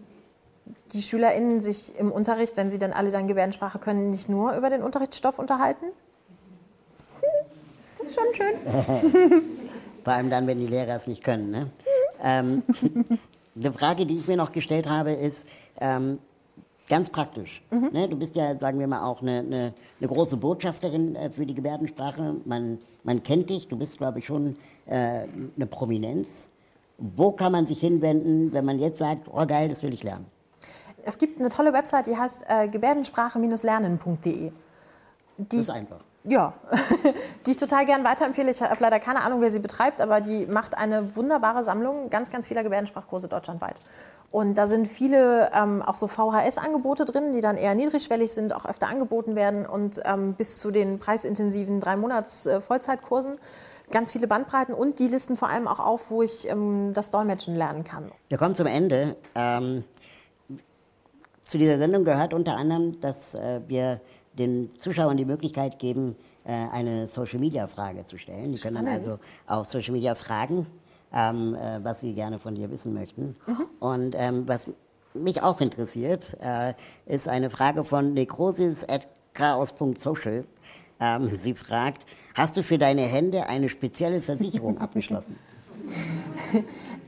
die 0.92 1.02
SchülerInnen 1.02 1.60
sich 1.60 1.98
im 1.98 2.12
Unterricht, 2.12 2.56
wenn 2.56 2.70
sie 2.70 2.78
dann 2.78 2.92
alle 2.92 3.10
dann 3.10 3.26
Gebärdensprache 3.26 3.80
können, 3.80 4.10
nicht 4.10 4.28
nur 4.28 4.52
über 4.54 4.70
den 4.70 4.82
Unterrichtsstoff 4.82 5.40
unterhalten. 5.40 5.86
Das 7.98 8.08
ist 8.08 8.14
schon 8.14 8.34
schön. 8.34 9.42
Vor 10.04 10.12
allem 10.12 10.30
dann, 10.30 10.46
wenn 10.46 10.58
die 10.58 10.66
Lehrer 10.66 10.96
es 10.96 11.06
nicht 11.06 11.24
können. 11.24 11.50
Ne? 11.50 11.70
ähm, 12.22 12.62
eine 13.56 13.72
Frage, 13.72 14.06
die 14.06 14.16
ich 14.16 14.28
mir 14.28 14.36
noch 14.36 14.52
gestellt 14.52 14.88
habe, 14.88 15.12
ist, 15.12 15.46
ähm, 15.80 16.18
Ganz 16.92 17.08
praktisch. 17.08 17.62
Mhm. 17.70 17.88
Ne, 17.90 18.06
du 18.06 18.18
bist 18.18 18.36
ja, 18.36 18.54
sagen 18.58 18.78
wir 18.78 18.86
mal, 18.86 19.02
auch 19.02 19.22
eine, 19.22 19.38
eine, 19.38 19.72
eine 19.98 20.08
große 20.08 20.36
Botschafterin 20.36 21.16
äh, 21.16 21.30
für 21.30 21.46
die 21.46 21.54
Gebärdensprache. 21.54 22.36
Man, 22.44 22.80
man 23.02 23.22
kennt 23.22 23.48
dich, 23.48 23.66
du 23.66 23.78
bist, 23.78 23.96
glaube 23.96 24.18
ich, 24.18 24.26
schon 24.26 24.56
äh, 24.84 25.22
eine 25.56 25.66
Prominenz. 25.70 26.48
Wo 26.98 27.32
kann 27.32 27.50
man 27.50 27.64
sich 27.64 27.80
hinwenden, 27.80 28.52
wenn 28.52 28.66
man 28.66 28.78
jetzt 28.78 28.98
sagt, 28.98 29.26
oh 29.32 29.46
geil, 29.46 29.70
das 29.70 29.82
will 29.82 29.94
ich 29.94 30.02
lernen? 30.02 30.26
Es 31.02 31.16
gibt 31.16 31.40
eine 31.40 31.48
tolle 31.48 31.72
Website, 31.72 32.08
die 32.08 32.16
heißt 32.18 32.44
äh, 32.46 32.68
gebärdensprache-lernen.de. 32.68 34.52
Das 35.38 35.60
ist 35.60 35.70
einfach. 35.70 36.00
Ja, 36.24 36.52
die 37.46 37.52
ich 37.52 37.56
total 37.56 37.86
gern 37.86 38.04
weiterempfehle. 38.04 38.50
Ich 38.50 38.60
habe 38.60 38.76
leider 38.80 39.00
keine 39.00 39.22
Ahnung, 39.22 39.40
wer 39.40 39.50
sie 39.50 39.60
betreibt, 39.60 39.98
aber 40.02 40.20
die 40.20 40.44
macht 40.44 40.76
eine 40.76 41.16
wunderbare 41.16 41.64
Sammlung 41.64 42.10
ganz, 42.10 42.30
ganz 42.30 42.48
vieler 42.48 42.62
Gebärdensprachkurse 42.62 43.28
deutschlandweit. 43.28 43.76
Und 44.32 44.54
da 44.54 44.66
sind 44.66 44.88
viele 44.88 45.50
ähm, 45.54 45.82
auch 45.82 45.94
so 45.94 46.08
VHS-Angebote 46.08 47.04
drin, 47.04 47.32
die 47.32 47.42
dann 47.42 47.56
eher 47.58 47.74
niedrigschwellig 47.74 48.32
sind, 48.32 48.54
auch 48.54 48.64
öfter 48.64 48.88
angeboten 48.88 49.36
werden 49.36 49.66
und 49.66 50.00
ähm, 50.04 50.32
bis 50.32 50.58
zu 50.58 50.70
den 50.70 50.98
preisintensiven 50.98 51.80
drei 51.80 51.96
Monats 51.96 52.46
äh, 52.46 52.60
Vollzeitkursen 52.62 53.38
ganz 53.90 54.10
viele 54.10 54.26
Bandbreiten 54.26 54.74
und 54.74 54.98
die 54.98 55.06
listen 55.06 55.36
vor 55.36 55.50
allem 55.50 55.68
auch 55.68 55.78
auf, 55.78 56.10
wo 56.10 56.22
ich 56.22 56.48
ähm, 56.48 56.92
das 56.94 57.10
Dolmetschen 57.10 57.54
lernen 57.54 57.84
kann. 57.84 58.10
Wir 58.28 58.38
kommen 58.38 58.56
zum 58.56 58.66
Ende. 58.66 59.16
Ähm, 59.34 59.84
zu 61.44 61.58
dieser 61.58 61.76
Sendung 61.76 62.04
gehört 62.04 62.32
unter 62.32 62.56
anderem, 62.56 63.00
dass 63.00 63.34
äh, 63.34 63.60
wir 63.68 64.00
den 64.32 64.74
Zuschauern 64.78 65.18
die 65.18 65.26
Möglichkeit 65.26 65.78
geben, 65.78 66.16
äh, 66.44 66.52
eine 66.72 67.06
Social-Media-Frage 67.06 68.06
zu 68.06 68.16
stellen. 68.18 68.44
Die 68.44 68.58
können 68.58 68.76
dann 68.76 68.88
also 68.88 69.18
auf 69.46 69.66
Social-Media 69.66 70.14
fragen, 70.14 70.66
ähm, 71.12 71.54
äh, 71.54 71.78
was 71.82 72.00
sie 72.00 72.14
gerne 72.14 72.38
von 72.38 72.54
dir 72.54 72.70
wissen 72.70 72.94
möchten. 72.94 73.34
Mhm. 73.46 73.66
Und 73.80 74.14
ähm, 74.16 74.44
was 74.46 74.68
mich 75.14 75.42
auch 75.42 75.60
interessiert, 75.60 76.36
äh, 76.40 76.72
ist 77.06 77.28
eine 77.28 77.50
Frage 77.50 77.84
von 77.84 78.14
necrosis.chaos.social. 78.14 80.44
Ähm, 81.00 81.28
sie 81.36 81.54
fragt, 81.54 82.06
hast 82.34 82.56
du 82.56 82.62
für 82.62 82.78
deine 82.78 83.02
Hände 83.02 83.46
eine 83.46 83.68
spezielle 83.68 84.22
Versicherung 84.22 84.78
abgeschlossen? 84.80 85.36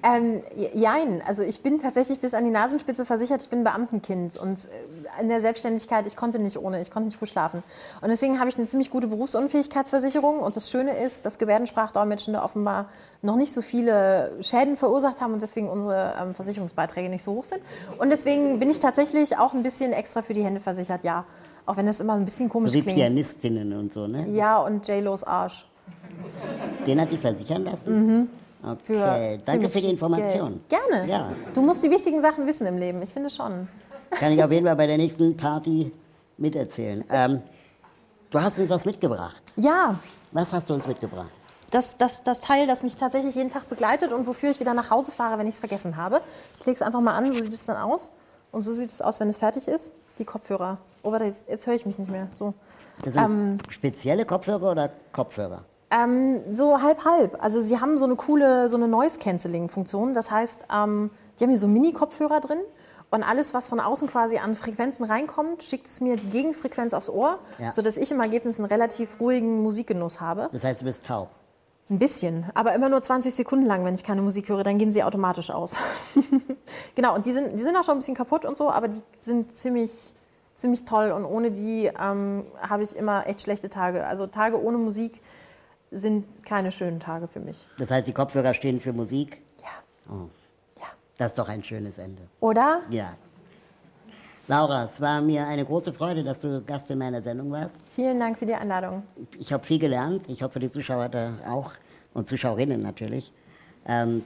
Ähm, 0.06 0.42
jein, 0.74 1.22
also 1.26 1.42
ich 1.42 1.62
bin 1.62 1.78
tatsächlich 1.78 2.20
bis 2.20 2.34
an 2.34 2.44
die 2.44 2.50
Nasenspitze 2.50 3.06
versichert, 3.06 3.40
ich 3.40 3.48
bin 3.48 3.64
Beamtenkind 3.64 4.36
und 4.36 4.58
äh, 4.58 5.22
in 5.22 5.30
der 5.30 5.40
Selbstständigkeit, 5.40 6.06
ich 6.06 6.14
konnte 6.14 6.38
nicht 6.38 6.58
ohne, 6.58 6.82
ich 6.82 6.90
konnte 6.90 7.06
nicht 7.06 7.18
gut 7.18 7.30
schlafen. 7.30 7.62
Und 8.02 8.10
deswegen 8.10 8.38
habe 8.38 8.50
ich 8.50 8.58
eine 8.58 8.66
ziemlich 8.66 8.90
gute 8.90 9.06
Berufsunfähigkeitsversicherung 9.06 10.40
und 10.40 10.56
das 10.56 10.68
Schöne 10.68 10.98
ist, 10.98 11.24
dass 11.24 11.38
Gebärdensprachdolmetschende 11.38 12.42
offenbar 12.42 12.90
noch 13.22 13.36
nicht 13.36 13.54
so 13.54 13.62
viele 13.62 14.32
Schäden 14.42 14.76
verursacht 14.76 15.22
haben 15.22 15.32
und 15.32 15.40
deswegen 15.40 15.70
unsere 15.70 16.12
ähm, 16.20 16.34
Versicherungsbeiträge 16.34 17.08
nicht 17.08 17.22
so 17.22 17.32
hoch 17.32 17.44
sind. 17.44 17.62
Und 17.96 18.10
deswegen 18.10 18.60
bin 18.60 18.68
ich 18.68 18.80
tatsächlich 18.80 19.38
auch 19.38 19.54
ein 19.54 19.62
bisschen 19.62 19.94
extra 19.94 20.20
für 20.20 20.34
die 20.34 20.44
Hände 20.44 20.60
versichert, 20.60 21.02
ja. 21.02 21.24
Auch 21.64 21.78
wenn 21.78 21.86
das 21.86 22.02
immer 22.02 22.12
ein 22.12 22.26
bisschen 22.26 22.50
komisch 22.50 22.72
so 22.72 22.78
wie 22.78 22.82
klingt. 22.82 22.98
Pianistinnen 22.98 23.72
und 23.72 23.90
so, 23.90 24.06
ne? 24.06 24.28
Ja, 24.28 24.58
und 24.58 24.86
J-Los 24.86 25.24
Arsch. 25.24 25.66
Den 26.86 27.00
hat 27.00 27.10
die 27.10 27.16
versichern 27.16 27.64
lassen? 27.64 28.06
Mhm. 28.06 28.28
Okay, 28.66 29.40
danke 29.44 29.68
für 29.68 29.80
die 29.80 29.90
Information. 29.90 30.60
Geld. 30.68 30.82
Gerne. 30.88 31.10
Ja. 31.10 31.32
Du 31.52 31.60
musst 31.60 31.82
die 31.84 31.90
wichtigen 31.90 32.22
Sachen 32.22 32.46
wissen 32.46 32.66
im 32.66 32.78
Leben, 32.78 33.02
ich 33.02 33.12
finde 33.12 33.30
schon. 33.30 33.68
Kann 34.10 34.32
ich 34.32 34.42
auf 34.42 34.50
jeden 34.50 34.64
Fall 34.64 34.76
bei 34.76 34.86
der 34.86 34.96
nächsten 34.96 35.36
Party 35.36 35.92
miterzählen. 36.38 37.04
Ähm, 37.10 37.42
du 38.30 38.40
hast 38.40 38.58
uns 38.58 38.70
was 38.70 38.84
mitgebracht. 38.84 39.42
Ja. 39.56 39.98
Was 40.32 40.52
hast 40.52 40.70
du 40.70 40.74
uns 40.74 40.86
mitgebracht? 40.86 41.30
Das, 41.70 41.96
das, 41.96 42.22
das 42.22 42.40
Teil, 42.40 42.66
das 42.66 42.82
mich 42.82 42.96
tatsächlich 42.96 43.34
jeden 43.34 43.50
Tag 43.50 43.68
begleitet 43.68 44.12
und 44.12 44.26
wofür 44.26 44.50
ich 44.50 44.60
wieder 44.60 44.74
nach 44.74 44.90
Hause 44.90 45.10
fahre, 45.10 45.38
wenn 45.38 45.46
ich 45.46 45.54
es 45.54 45.60
vergessen 45.60 45.96
habe. 45.96 46.20
Ich 46.58 46.66
lege 46.66 46.76
es 46.76 46.82
einfach 46.82 47.00
mal 47.00 47.14
an, 47.14 47.32
so 47.32 47.42
sieht 47.42 47.52
es 47.52 47.66
dann 47.66 47.76
aus. 47.76 48.12
Und 48.52 48.60
so 48.60 48.72
sieht 48.72 48.92
es 48.92 49.02
aus, 49.02 49.18
wenn 49.18 49.28
es 49.28 49.38
fertig 49.38 49.66
ist. 49.66 49.94
Die 50.18 50.24
Kopfhörer. 50.24 50.78
Oh, 51.02 51.10
warte, 51.10 51.24
jetzt, 51.24 51.44
jetzt 51.48 51.66
höre 51.66 51.74
ich 51.74 51.84
mich 51.84 51.98
nicht 51.98 52.10
mehr. 52.10 52.28
So. 52.38 52.54
Das 53.02 53.14
sind 53.14 53.24
ähm, 53.24 53.58
spezielle 53.68 54.24
Kopfhörer 54.24 54.70
oder 54.70 54.90
Kopfhörer? 55.12 55.64
Ähm, 55.90 56.40
so 56.52 56.80
halb 56.80 57.04
halb. 57.04 57.42
Also 57.42 57.60
sie 57.60 57.80
haben 57.80 57.98
so 57.98 58.04
eine 58.04 58.16
coole, 58.16 58.68
so 58.68 58.76
eine 58.76 58.88
Noise 58.88 59.18
Cancelling 59.18 59.68
Funktion. 59.68 60.14
Das 60.14 60.30
heißt, 60.30 60.66
ähm, 60.72 61.10
die 61.38 61.44
haben 61.44 61.50
hier 61.50 61.58
so 61.58 61.68
Mini-Kopfhörer 61.68 62.40
drin 62.40 62.60
und 63.14 63.22
alles, 63.22 63.54
was 63.54 63.68
von 63.68 63.78
außen 63.78 64.08
quasi 64.08 64.38
an 64.38 64.54
Frequenzen 64.54 65.04
reinkommt, 65.04 65.62
schickt 65.62 65.86
es 65.86 66.00
mir 66.00 66.16
die 66.16 66.28
Gegenfrequenz 66.28 66.94
aufs 66.94 67.08
Ohr, 67.08 67.38
ja. 67.60 67.70
sodass 67.70 67.96
ich 67.96 68.10
im 68.10 68.20
Ergebnis 68.20 68.58
einen 68.58 68.66
relativ 68.66 69.20
ruhigen 69.20 69.62
Musikgenuss 69.62 70.20
habe. 70.20 70.48
Das 70.52 70.64
heißt, 70.64 70.80
du 70.80 70.84
bist 70.84 71.06
taub. 71.06 71.30
Ein 71.90 72.00
bisschen, 72.00 72.46
aber 72.54 72.74
immer 72.74 72.88
nur 72.88 73.02
20 73.02 73.32
Sekunden 73.32 73.66
lang, 73.66 73.84
wenn 73.84 73.94
ich 73.94 74.02
keine 74.02 74.20
Musik 74.20 74.48
höre, 74.48 74.64
dann 74.64 74.78
gehen 74.78 74.90
sie 74.90 75.04
automatisch 75.04 75.50
aus. 75.50 75.76
genau, 76.96 77.14
und 77.14 77.24
die 77.24 77.32
sind, 77.32 77.56
die 77.56 77.62
sind 77.62 77.76
auch 77.76 77.84
schon 77.84 77.96
ein 77.96 77.98
bisschen 77.98 78.16
kaputt 78.16 78.44
und 78.44 78.56
so, 78.56 78.68
aber 78.68 78.88
die 78.88 79.00
sind 79.20 79.54
ziemlich, 79.54 79.92
ziemlich 80.56 80.84
toll 80.84 81.12
und 81.12 81.24
ohne 81.24 81.52
die 81.52 81.92
ähm, 81.96 82.46
habe 82.60 82.82
ich 82.82 82.96
immer 82.96 83.28
echt 83.28 83.42
schlechte 83.42 83.70
Tage. 83.70 84.06
Also 84.06 84.26
Tage 84.26 84.60
ohne 84.60 84.78
Musik 84.78 85.20
sind 85.94 86.44
keine 86.44 86.72
schönen 86.72 87.00
Tage 87.00 87.28
für 87.28 87.40
mich. 87.40 87.66
Das 87.78 87.90
heißt, 87.90 88.06
die 88.06 88.12
Kopfhörer 88.12 88.52
stehen 88.54 88.80
für 88.80 88.92
Musik? 88.92 89.40
Ja. 89.62 90.12
Oh. 90.12 90.28
ja. 90.78 90.86
Das 91.16 91.32
ist 91.32 91.38
doch 91.38 91.48
ein 91.48 91.62
schönes 91.62 91.98
Ende. 91.98 92.22
Oder? 92.40 92.82
Ja. 92.90 93.14
Laura, 94.46 94.84
es 94.84 95.00
war 95.00 95.22
mir 95.22 95.46
eine 95.46 95.64
große 95.64 95.92
Freude, 95.92 96.22
dass 96.22 96.40
du 96.40 96.60
Gast 96.62 96.90
in 96.90 96.98
meiner 96.98 97.22
Sendung 97.22 97.50
warst. 97.50 97.76
Vielen 97.94 98.20
Dank 98.20 98.38
für 98.38 98.44
die 98.44 98.54
Einladung. 98.54 99.02
Ich 99.38 99.52
habe 99.52 99.64
viel 99.64 99.78
gelernt. 99.78 100.28
Ich 100.28 100.42
hoffe, 100.42 100.60
die 100.60 100.68
Zuschauer 100.70 101.08
da 101.08 101.32
auch 101.48 101.72
und 102.12 102.28
Zuschauerinnen 102.28 102.82
natürlich. 102.82 103.32
Ähm, 103.86 104.22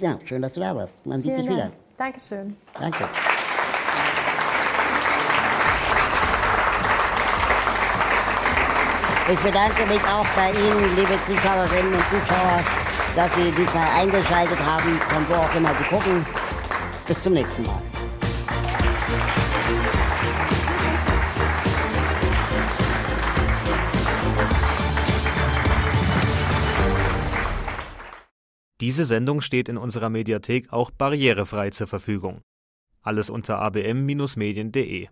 ja, 0.00 0.18
schön, 0.24 0.42
dass 0.42 0.54
du 0.54 0.60
da 0.60 0.74
warst. 0.74 1.04
Man 1.06 1.22
Vielen 1.22 1.36
sieht 1.36 1.44
sich 1.44 1.56
Dank. 1.56 1.70
wieder. 1.70 1.76
Dankeschön. 1.96 2.56
Danke. 2.78 3.04
Ich 9.30 9.38
bedanke 9.40 9.84
mich 9.84 10.02
auch 10.04 10.26
bei 10.34 10.50
Ihnen, 10.52 10.96
liebe 10.96 11.18
Zuschauerinnen 11.26 11.92
und 11.92 12.02
Zuschauer, 12.08 12.64
dass 13.14 13.34
Sie 13.34 13.52
diesmal 13.52 13.86
eingeschaltet 14.00 14.58
haben, 14.58 14.98
von 15.00 15.28
wo 15.28 15.34
auch 15.34 15.54
immer 15.54 15.74
Sie 15.74 15.84
gucken. 15.84 16.24
Bis 17.06 17.22
zum 17.22 17.34
nächsten 17.34 17.62
Mal. 17.64 17.82
Diese 28.80 29.04
Sendung 29.04 29.42
steht 29.42 29.68
in 29.68 29.76
unserer 29.76 30.08
Mediathek 30.08 30.72
auch 30.72 30.90
barrierefrei 30.90 31.68
zur 31.68 31.86
Verfügung. 31.86 32.40
Alles 33.02 33.28
unter 33.28 33.58
abm-medien.de 33.58 35.08